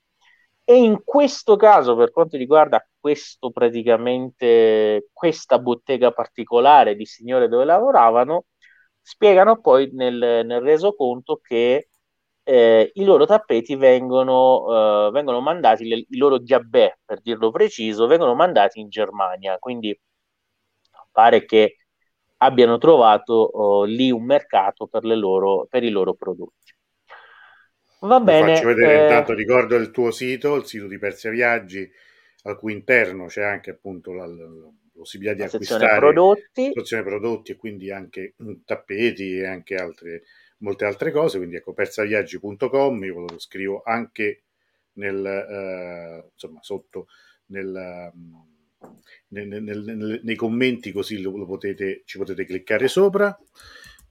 [0.64, 7.64] e in questo caso, per quanto riguarda questo praticamente, questa bottega particolare di signore dove
[7.64, 8.44] lavoravano,
[9.02, 11.88] spiegano poi nel, nel resoconto che
[12.44, 18.06] eh, i loro tappeti vengono, eh, vengono mandati, le, i loro diabè, per dirlo preciso,
[18.06, 19.58] vengono mandati in Germania.
[19.58, 19.98] Quindi
[21.10, 21.76] pare che
[22.38, 26.74] abbiano trovato oh, lì un mercato per, loro, per, i loro prodotti.
[28.00, 28.56] Va Lo bene.
[28.56, 29.02] Faccio vedere eh...
[29.02, 31.88] intanto, ricordo il tuo sito, il sito di Persia Viaggi,
[32.44, 34.44] al cui interno c'è anche appunto la, la
[34.94, 36.70] possibilità di acquistare prodotti.
[36.74, 38.34] sezione prodotti e quindi anche
[38.64, 40.22] tappeti e anche altre
[40.62, 44.44] molte altre cose, quindi ecco persaviaggi.com, io ve lo scrivo anche
[44.94, 47.06] nel, eh, insomma, sotto
[47.46, 48.12] nel,
[49.28, 53.36] nel, nel, nei commenti così lo, lo, potete, ci potete cliccare sopra.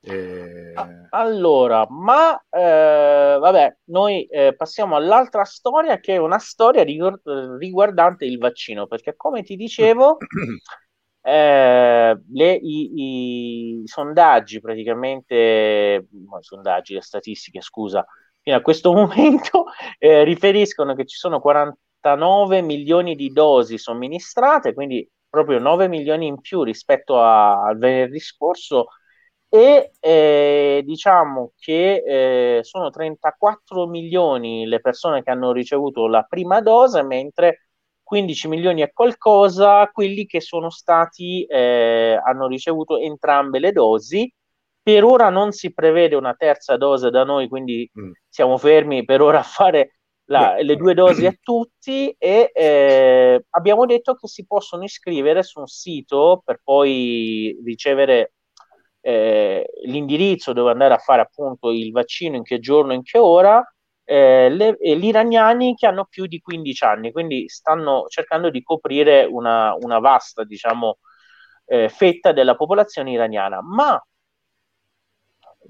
[0.04, 0.74] Eh...
[1.12, 8.40] Allora, ma eh, vabbè, noi eh, passiamo all'altra storia che è una storia riguardante il
[8.40, 10.18] vaccino, perché come ti dicevo,
[11.22, 16.08] eh, le, i, i, sondaggi praticamente,
[16.40, 18.06] sondaggi, le statistiche, scusa,
[18.42, 19.66] fino a questo momento
[20.00, 26.40] eh, riferiscono che ci sono 49 milioni di dosi somministrate, quindi proprio 9 milioni in
[26.42, 28.88] più rispetto a, al venerdì scorso
[29.54, 36.62] e eh, diciamo che eh, sono 34 milioni le persone che hanno ricevuto la prima
[36.62, 37.66] dose, mentre
[38.02, 44.34] 15 milioni e qualcosa quelli che sono stati, eh, hanno ricevuto entrambe le dosi.
[44.82, 48.12] Per ora non si prevede una terza dose da noi, quindi mm.
[48.30, 53.86] siamo fermi per ora a fare la, le due dosi a tutti e eh, abbiamo
[53.86, 58.32] detto che si possono iscrivere su un sito per poi ricevere
[59.02, 63.64] eh, l'indirizzo dove andare a fare appunto il vaccino, in che giorno, in che ora
[64.04, 69.26] eh, le, gli iraniani che hanno più di 15 anni, quindi stanno cercando di coprire
[69.26, 71.00] una, una vasta, diciamo,
[71.66, 74.02] eh, fetta della popolazione iraniana, ma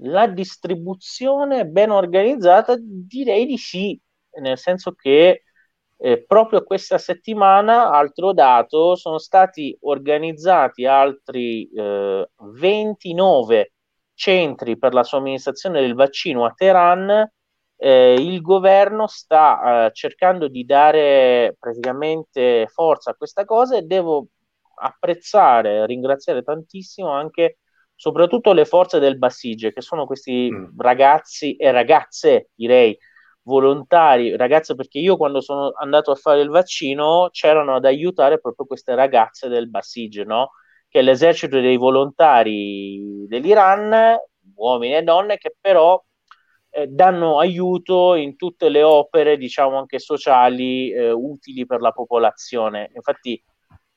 [0.04, 3.98] la distribuzione ben organizzata direi di sì,
[4.40, 5.44] nel senso che
[6.04, 13.72] eh, proprio questa settimana, altro dato, sono stati organizzati altri eh, 29
[14.14, 17.30] centri per la somministrazione del vaccino a Teheran
[17.76, 24.28] eh, il governo sta eh, cercando di dare praticamente forza a questa cosa e devo
[24.74, 27.58] apprezzare, ringraziare tantissimo anche
[27.96, 30.78] soprattutto le forze del Basige, che sono questi mm.
[30.78, 32.96] ragazzi e ragazze, direi,
[33.44, 38.66] volontari, ragazze perché io quando sono andato a fare il vaccino c'erano ad aiutare proprio
[38.66, 40.50] queste ragazze del Basige, no?
[40.88, 44.14] che è l'esercito dei volontari dell'Iran,
[44.56, 46.00] uomini e donne, che però
[46.68, 52.90] eh, danno aiuto in tutte le opere, diciamo anche sociali, eh, utili per la popolazione.
[52.94, 53.42] Infatti,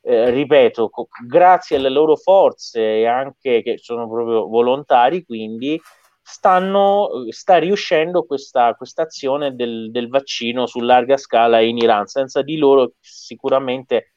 [0.04, 5.80] eh, ripeto, co- grazie alle loro forze e anche che sono proprio volontari, quindi
[6.28, 12.08] stanno, sta riuscendo questa azione del, del, vaccino su larga scala in Iran.
[12.08, 14.14] Senza di loro sicuramente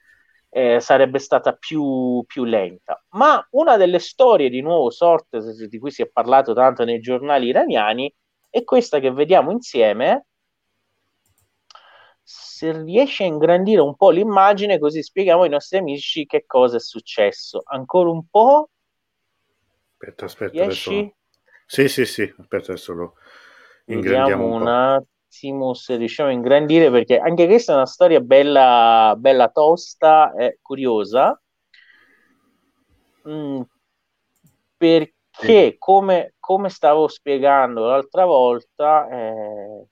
[0.48, 3.04] eh, sarebbe stata più, più, lenta.
[3.11, 7.48] Ma una delle storie di nuovo sorte di cui si è parlato tanto nei giornali
[7.48, 8.12] iraniani
[8.48, 10.28] e questa che vediamo insieme
[12.22, 16.80] se riesce a ingrandire un po' l'immagine così spieghiamo ai nostri amici che cosa è
[16.80, 18.70] successo ancora un po'
[19.98, 20.88] aspetta aspetta riesci?
[20.90, 21.18] Adesso...
[21.69, 23.14] sì sì sì aspetta adesso lo
[23.85, 29.14] ingrandiamo un, un attimo se riusciamo a ingrandire perché anche questa è una storia bella
[29.19, 31.39] bella tosta e curiosa
[33.29, 33.61] mm,
[34.77, 39.87] perché che come, come, stavo spiegando l'altra volta, eh,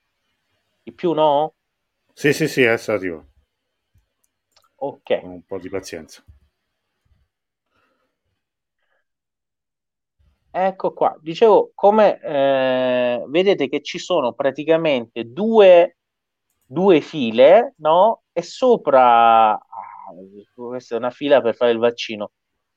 [0.83, 1.53] di più no?
[2.13, 3.27] Sì, sì, sì, adesso arrivo.
[4.75, 5.21] Ok.
[5.21, 6.23] Con un po' di pazienza.
[10.59, 15.97] Ecco qua, dicevo, come eh, vedete che ci sono praticamente due,
[16.65, 18.23] due file, no?
[18.31, 19.59] E sopra, ah,
[20.55, 22.31] questa è una fila per fare il vaccino,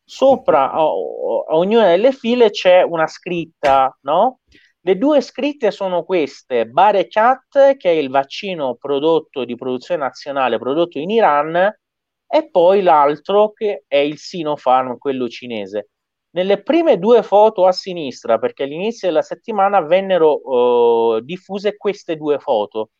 [0.05, 4.41] sopra a, a ognuna delle file c'è una scritta, no?
[4.81, 10.99] Le due scritte sono queste, Barekat, che è il vaccino prodotto di produzione nazionale prodotto
[10.99, 11.55] in Iran,
[12.26, 15.89] e poi l'altro che è il Sinopharm, quello cinese.
[16.33, 22.39] Nelle prime due foto a sinistra, perché all'inizio della settimana vennero uh, diffuse queste due
[22.39, 22.91] foto,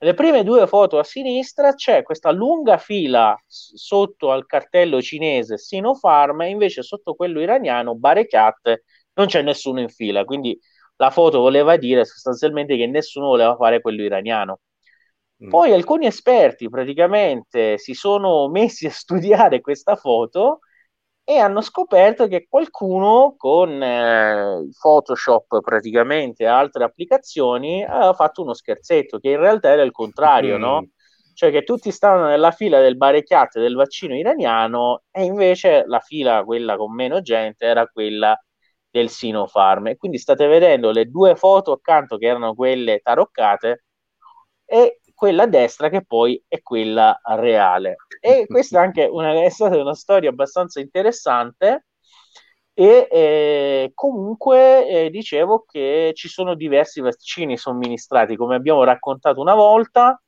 [0.00, 6.42] Le prime due foto a sinistra c'è questa lunga fila sotto al cartello cinese Sinopharm
[6.42, 8.82] e invece sotto quello iraniano Barekat
[9.14, 10.58] non c'è nessuno in fila, quindi
[10.96, 14.60] la foto voleva dire sostanzialmente che nessuno voleva fare quello iraniano.
[15.44, 15.48] Mm.
[15.48, 20.60] Poi alcuni esperti praticamente si sono messi a studiare questa foto
[21.30, 28.54] e hanno scoperto che qualcuno con eh, Photoshop praticamente e altre applicazioni aveva fatto uno
[28.54, 30.60] scherzetto che in realtà era il contrario, mm.
[30.60, 30.88] no?
[31.34, 36.42] Cioè che tutti stavano nella fila del barecchiate del vaccino iraniano e invece la fila,
[36.44, 38.34] quella con meno gente, era quella
[38.88, 39.88] del Sinopharm.
[39.88, 43.84] E quindi state vedendo le due foto accanto che erano quelle taroccate
[44.64, 47.96] e quella destra che poi è quella reale.
[48.20, 51.86] E questa anche una, è stata una storia abbastanza interessante.
[52.72, 59.54] E eh, comunque eh, dicevo che ci sono diversi vaccini somministrati, come abbiamo raccontato una
[59.56, 60.22] volta.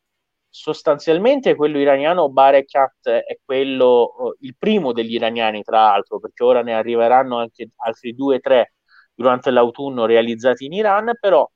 [0.53, 6.75] Sostanzialmente quello iraniano Barekat è quello, il primo degli iraniani, tra l'altro, perché ora ne
[6.75, 8.75] arriveranno anche altri due o tre
[9.15, 11.49] durante l'autunno realizzati in Iran, però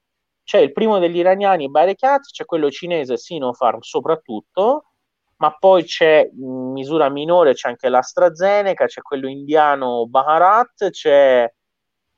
[0.45, 4.91] c'è il primo degli iraniani Barekat, c'è quello cinese Sinopharm soprattutto,
[5.39, 11.51] ma poi c'è in misura minore c'è anche l'AstraZeneca, c'è quello indiano Bharat, c'è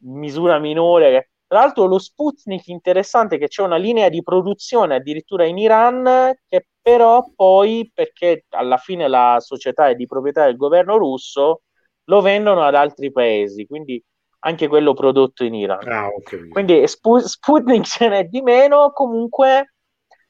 [0.05, 1.31] in misura minore.
[1.47, 6.67] Tra l'altro lo Sputnik interessante che c'è una linea di produzione addirittura in Iran che
[6.81, 11.63] però poi perché alla fine la società è di proprietà del governo russo
[12.05, 14.03] lo vendono ad altri paesi, quindi
[14.47, 15.87] anche quello prodotto in Iran.
[15.89, 16.49] Ah, okay.
[16.49, 19.75] Quindi Sp- Sputnik ce n'è di meno, comunque,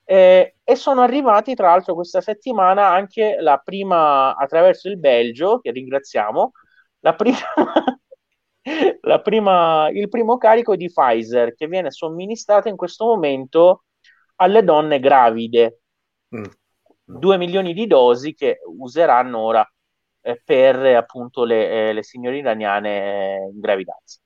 [0.04, 5.70] eh, e sono arrivati tra l'altro questa settimana anche la prima, attraverso il Belgio, che
[5.70, 6.52] ringraziamo,
[7.00, 7.36] la prima,
[9.02, 13.84] la prima, il primo carico di Pfizer che viene somministrato in questo momento
[14.36, 15.80] alle donne gravide.
[16.34, 16.44] Mm.
[17.08, 19.64] 2 milioni di dosi che useranno ora
[20.26, 24.18] eh, per appunto le, eh, le signore iraniane in gravidanza.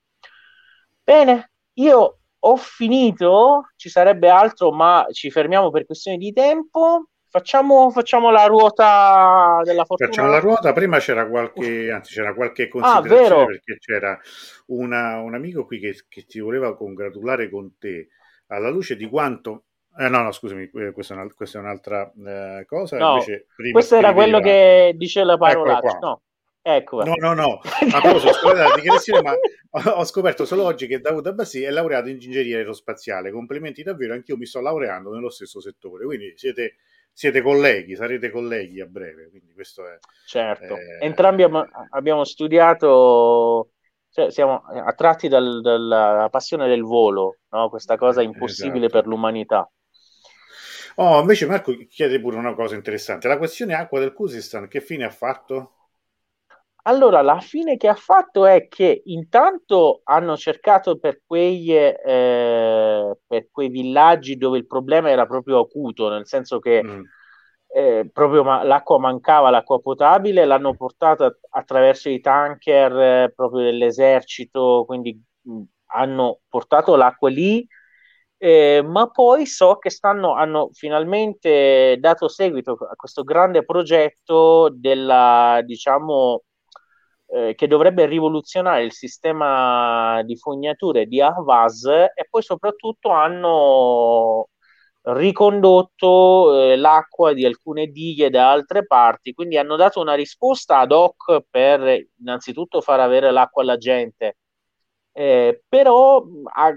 [1.03, 7.05] Bene, io ho finito, ci sarebbe altro, ma ci fermiamo per questioni di tempo.
[7.29, 10.09] Facciamo, facciamo la ruota della fortuna.
[10.09, 10.73] Facciamo la ruota.
[10.73, 14.19] Prima c'era qualche, anzi, c'era qualche ah, considerazione ah, perché c'era
[14.67, 18.07] una, un amico qui che, che ti voleva congratulare con te
[18.47, 19.65] alla luce di quanto
[19.97, 22.97] eh, no, no, scusami, eh, questa è, una, questa è un'altra eh, cosa.
[22.97, 23.23] No,
[23.71, 25.79] questo era quello che dice la parola.
[25.99, 26.21] No.
[26.63, 27.03] Ecco.
[27.03, 29.35] No, no, no, a proposito, la ma
[29.95, 33.31] ho scoperto solo oggi che David Abbassi è laureato in ingegneria aerospaziale.
[33.31, 36.75] Complimenti davvero, anch'io mi sto laureando nello stesso settore, quindi siete,
[37.11, 39.29] siete colleghi, sarete colleghi a breve.
[39.29, 41.03] Quindi questo è, certo, è...
[41.03, 43.71] entrambi abbiamo, abbiamo studiato
[44.11, 47.69] cioè, siamo attratti dal, dalla passione del volo, no?
[47.69, 49.01] questa cosa impossibile esatto.
[49.01, 49.71] per l'umanità.
[50.95, 53.27] Oh, invece Marco chiede pure una cosa interessante.
[53.27, 55.73] La questione acqua del Kuzistan che fine ha fatto?
[56.83, 63.47] Allora, la fine che ha fatto è che intanto hanno cercato per quei, eh, per
[63.51, 67.01] quei villaggi dove il problema era proprio acuto, nel senso che mm.
[67.67, 74.83] eh, proprio ma- l'acqua mancava, l'acqua potabile, l'hanno portata attraverso i tanker eh, proprio dell'esercito,
[74.87, 75.61] quindi mh,
[75.93, 77.65] hanno portato l'acqua lì
[78.43, 85.61] eh, ma poi so che stanno, hanno finalmente dato seguito a questo grande progetto della,
[85.63, 86.41] diciamo,
[87.27, 94.49] eh, che dovrebbe rivoluzionare il sistema di fognature di Ahvaz e poi soprattutto hanno
[95.03, 100.91] ricondotto eh, l'acqua di alcune dighe da altre parti, quindi hanno dato una risposta ad
[100.91, 104.37] hoc per innanzitutto far avere l'acqua alla gente
[105.13, 106.73] eh, però a,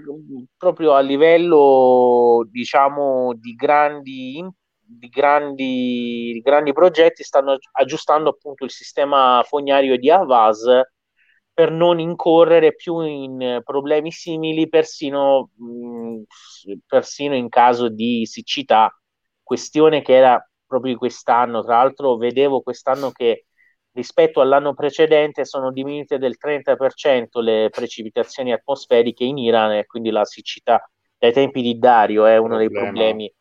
[0.57, 4.45] proprio a livello diciamo di grandi,
[4.77, 10.65] di grandi, di grandi progetti stanno aggiustando appunto il sistema fognario di Avas
[11.53, 16.23] per non incorrere più in problemi simili persino, mh,
[16.85, 18.93] persino in caso di siccità,
[19.41, 21.63] questione che era proprio quest'anno.
[21.63, 23.45] Tra l'altro vedevo quest'anno che
[23.95, 30.25] rispetto all'anno precedente sono diminuite del 30% le precipitazioni atmosferiche in Iran e quindi la
[30.25, 30.87] siccità
[31.17, 33.33] dai tempi di Dario è uno dei problemi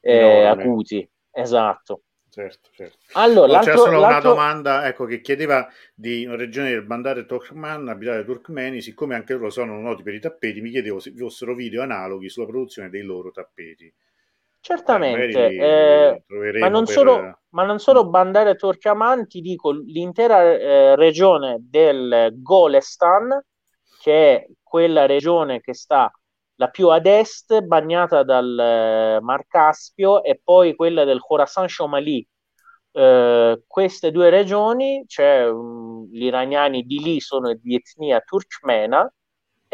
[0.00, 1.08] eh, acuti.
[1.32, 2.02] Esatto.
[2.28, 2.98] Certo, certo.
[3.12, 8.16] Allora, c'è solo una domanda ecco, che chiedeva di una regione del Bandar Turkman, abitata
[8.16, 11.54] dai turkmeni, siccome anche loro sono noti per i tappeti, mi chiedevo se vi fossero
[11.54, 13.90] video analoghi sulla produzione dei loro tappeti.
[14.66, 16.24] Certamente, eh,
[16.58, 16.92] ma, non per...
[16.92, 23.40] solo, ma, non solo, Bandere Turkaman, ti dico l'intera eh, regione del Golestan,
[24.02, 26.10] che è quella regione che sta
[26.56, 32.26] la più ad est, bagnata dal eh, Mar Caspio, e poi quella del Khorasan Shomali.
[32.90, 39.08] Eh, queste due regioni, cioè um, gli iraniani di lì sono di etnia turkmena,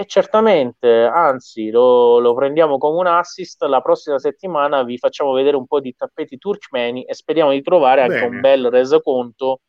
[0.03, 3.63] e certamente, anzi, lo, lo, prendiamo come un assist.
[3.63, 8.03] La prossima settimana vi facciamo vedere un po' di tappeti turkmeni e speriamo di trovare
[8.03, 8.27] anche Bene.
[8.27, 9.61] un bel resoconto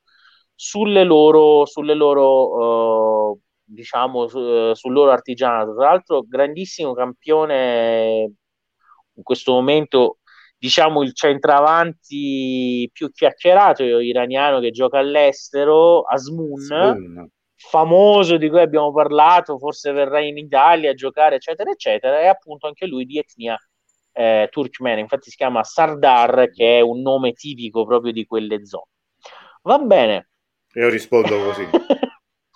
[0.55, 5.75] sulle loro, sulle loro uh, diciamo, su, uh, sul loro artigianato.
[5.75, 8.33] Tra l'altro, grandissimo campione
[9.15, 10.17] in questo momento,
[10.57, 16.71] diciamo, il centravanti più chiacchierato iraniano che gioca all'estero, Asmun.
[16.71, 17.29] Asmun
[17.69, 22.67] famoso di cui abbiamo parlato, forse verrà in Italia a giocare, eccetera, eccetera, è appunto
[22.67, 23.57] anche lui di etnia
[24.11, 28.89] eh, turkmena, infatti si chiama Sardar, che è un nome tipico proprio di quelle zone.
[29.63, 30.29] Va bene.
[30.73, 31.67] Io rispondo così.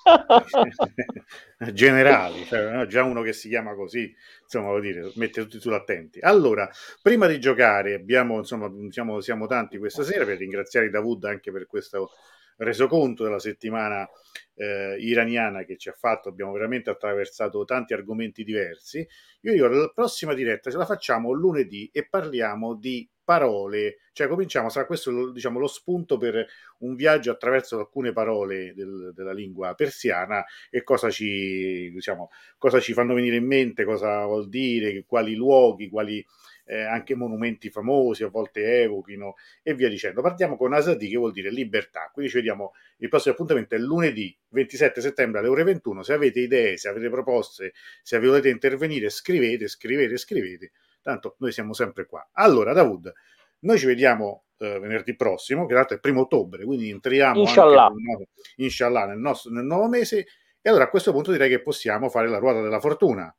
[1.73, 6.19] generali, cioè, già uno che si chiama così, insomma, vuol dire, mette tutti sull'attenti.
[6.21, 6.69] Allora,
[7.01, 11.65] prima di giocare, abbiamo, insomma, siamo, siamo tanti questa sera per ringraziare Davud anche per
[11.65, 12.11] questo
[12.57, 14.07] resoconto della settimana
[14.55, 19.07] eh, iraniana che ci ha fatto, abbiamo veramente attraversato tanti argomenti diversi.
[19.41, 24.69] Io dico, la prossima diretta ce la facciamo lunedì e parliamo di parole, cioè cominciamo,
[24.69, 26.47] sarà questo diciamo, lo spunto per
[26.79, 32.93] un viaggio attraverso alcune parole del, della lingua persiana e cosa ci, diciamo, cosa ci
[32.93, 36.25] fanno venire in mente, cosa vuol dire, quali luoghi, quali
[36.67, 40.21] eh, anche monumenti famosi a volte evochino e via dicendo.
[40.21, 44.37] Partiamo con Asadi che vuol dire libertà, quindi ci vediamo il prossimo appuntamento è lunedì
[44.49, 49.67] 27 settembre alle ore 21, se avete idee, se avete proposte, se volete intervenire scrivete,
[49.67, 52.27] scrivete, scrivete, tanto noi siamo sempre qua.
[52.33, 53.11] Allora Davud,
[53.59, 57.39] noi ci vediamo eh, venerdì prossimo, che tra l'altro è il primo ottobre, quindi entriamo
[57.39, 60.25] inshallah, nel, inshallah nel, nostro, nel nuovo mese.
[60.61, 63.33] E allora a questo punto direi che possiamo fare la ruota della fortuna.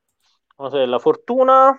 [0.56, 1.78] La fortuna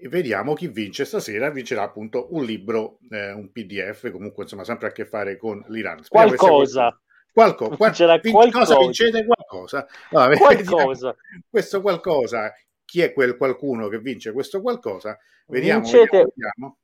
[0.00, 1.50] e vediamo chi vince stasera.
[1.50, 6.02] Vincerà appunto un libro, eh, un PDF, comunque insomma sempre a che fare con l'Iran.
[6.02, 7.00] Speriamo qualcosa.
[7.32, 8.74] Qualco, qual- vin- qualcosa.
[8.74, 9.86] Cosa vincete qualcosa?
[10.10, 11.16] Allora, qualcosa.
[11.48, 12.52] questo qualcosa,
[12.84, 15.18] chi è quel qualcuno che vince questo qualcosa?
[15.46, 15.80] Vediamo.
[15.80, 16.78] Vincete vediamo,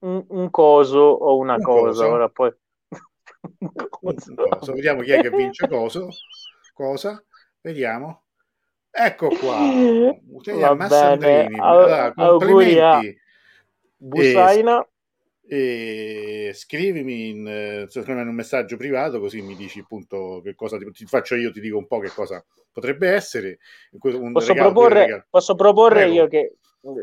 [0.00, 1.86] Un, un, coso o una un cosa.
[1.86, 2.08] Coso.
[2.08, 2.54] Ora poi...
[3.58, 4.72] un coso.
[4.72, 6.08] Vediamo chi è che vince coso.
[6.72, 7.22] Cosa?
[7.60, 8.24] Vediamo.
[8.90, 9.58] Ecco qua,
[10.76, 11.48] Va bene.
[11.58, 13.18] Allora, complimenti.
[13.96, 14.86] Busaina.
[15.46, 20.88] E, e scrivimi in, in, un messaggio privato così mi dici appunto che cosa ti,
[20.92, 23.58] ti, faccio io, ti dico un po' che cosa potrebbe essere.
[24.32, 26.54] posso, proporre, posso proporre io che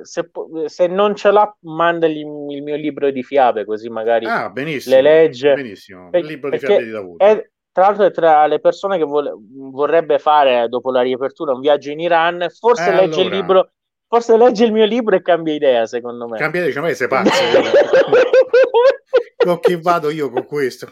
[0.02, 0.30] se,
[0.66, 5.54] se, non ce l'ha, mandagli il mio libro di fiabe, così magari ah, le legge.
[5.54, 7.18] Benissimo, il libro di fiabe di lavoro.
[7.20, 11.60] È, tra l'altro è tra le persone che vuole, vorrebbe fare dopo la riapertura un
[11.60, 13.22] viaggio in Iran, forse eh, legge allora.
[13.22, 13.72] il libro,
[14.08, 16.40] forse legge il mio libro e cambia idea, secondo me.
[16.40, 17.30] Cambia idea, ma sei pazzo.
[19.38, 20.92] con chi vado io con questo?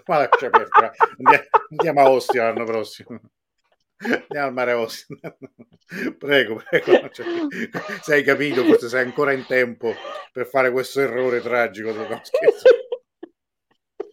[1.72, 3.20] Andiamo a Ostia l'anno prossimo.
[3.98, 5.18] Andiamo al mare Ostia.
[6.20, 7.10] prego, prego.
[7.10, 7.26] Cioè,
[8.00, 9.92] se hai capito, forse sei ancora in tempo
[10.32, 11.92] per fare questo errore tragico.
[11.94, 12.75] No, scherzo.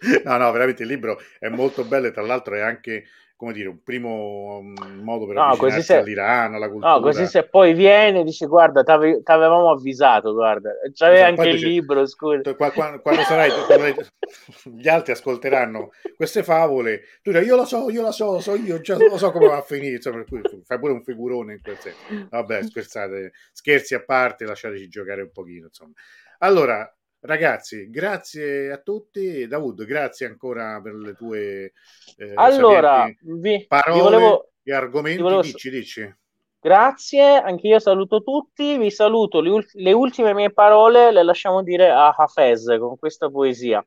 [0.24, 3.04] no, no, veramente il libro è molto bello e tra l'altro è anche
[3.42, 6.92] come dire, un primo mm, modo per no, avvicinarsi se, all'Iran, alla cultura.
[6.92, 11.48] No, così se poi viene e dice guarda, ti avevamo avvisato, guarda, c'aveva esatto, anche
[11.48, 12.54] il dice, libro, scusa.
[12.54, 14.06] Quando, quando sarai, quando
[14.78, 18.54] gli altri ascolteranno queste favole, tu dici io lo so, io lo so, lo so
[18.54, 20.22] io, già lo so come va a finire, insomma,
[20.64, 21.98] fai pure un figurone in quel senso.
[22.30, 25.94] Vabbè, scherzate, scherzi a parte, lasciateci giocare un pochino, insomma.
[26.38, 26.88] Allora,
[27.24, 29.46] Ragazzi, grazie a tutti.
[29.46, 31.72] Davud, grazie ancora per le tue
[32.16, 35.22] eh, allora, vi, parole vi volevo, e argomenti.
[35.22, 35.42] Volevo...
[35.42, 36.16] Dici, dici.
[36.58, 38.76] Grazie, anche io saluto tutti.
[38.76, 39.40] Vi saluto.
[39.40, 43.86] Le, ul- le, ultime mie parole le lasciamo dire a Hafez con questa poesia.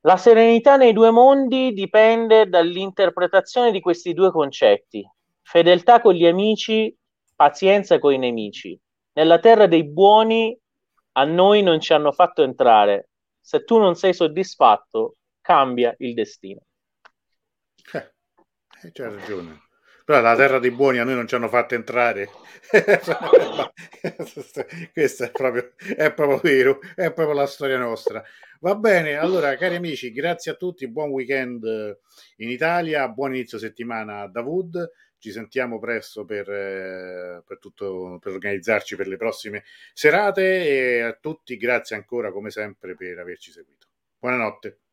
[0.00, 5.02] La serenità nei due mondi dipende dall'interpretazione di questi due concetti:
[5.40, 6.94] fedeltà con gli amici,
[7.34, 8.78] pazienza con i nemici.
[9.14, 10.58] Nella terra dei buoni
[11.18, 13.10] a noi non ci hanno fatto entrare.
[13.40, 16.60] Se tu non sei soddisfatto, cambia il destino.
[17.92, 18.12] Eh,
[18.82, 19.62] eh c'ha ragione.
[20.04, 22.28] Però la terra dei buoni a noi non ci hanno fatto entrare.
[24.92, 28.22] Questo è proprio, è proprio vero, è proprio la storia nostra.
[28.60, 31.64] Va bene, allora cari amici, grazie a tutti, buon weekend
[32.36, 34.90] in Italia, buon inizio settimana da Wood.
[35.18, 41.12] Ci sentiamo presto per, eh, per, tutto, per organizzarci per le prossime serate e a
[41.12, 43.86] tutti grazie ancora come sempre per averci seguito.
[44.18, 44.85] Buonanotte.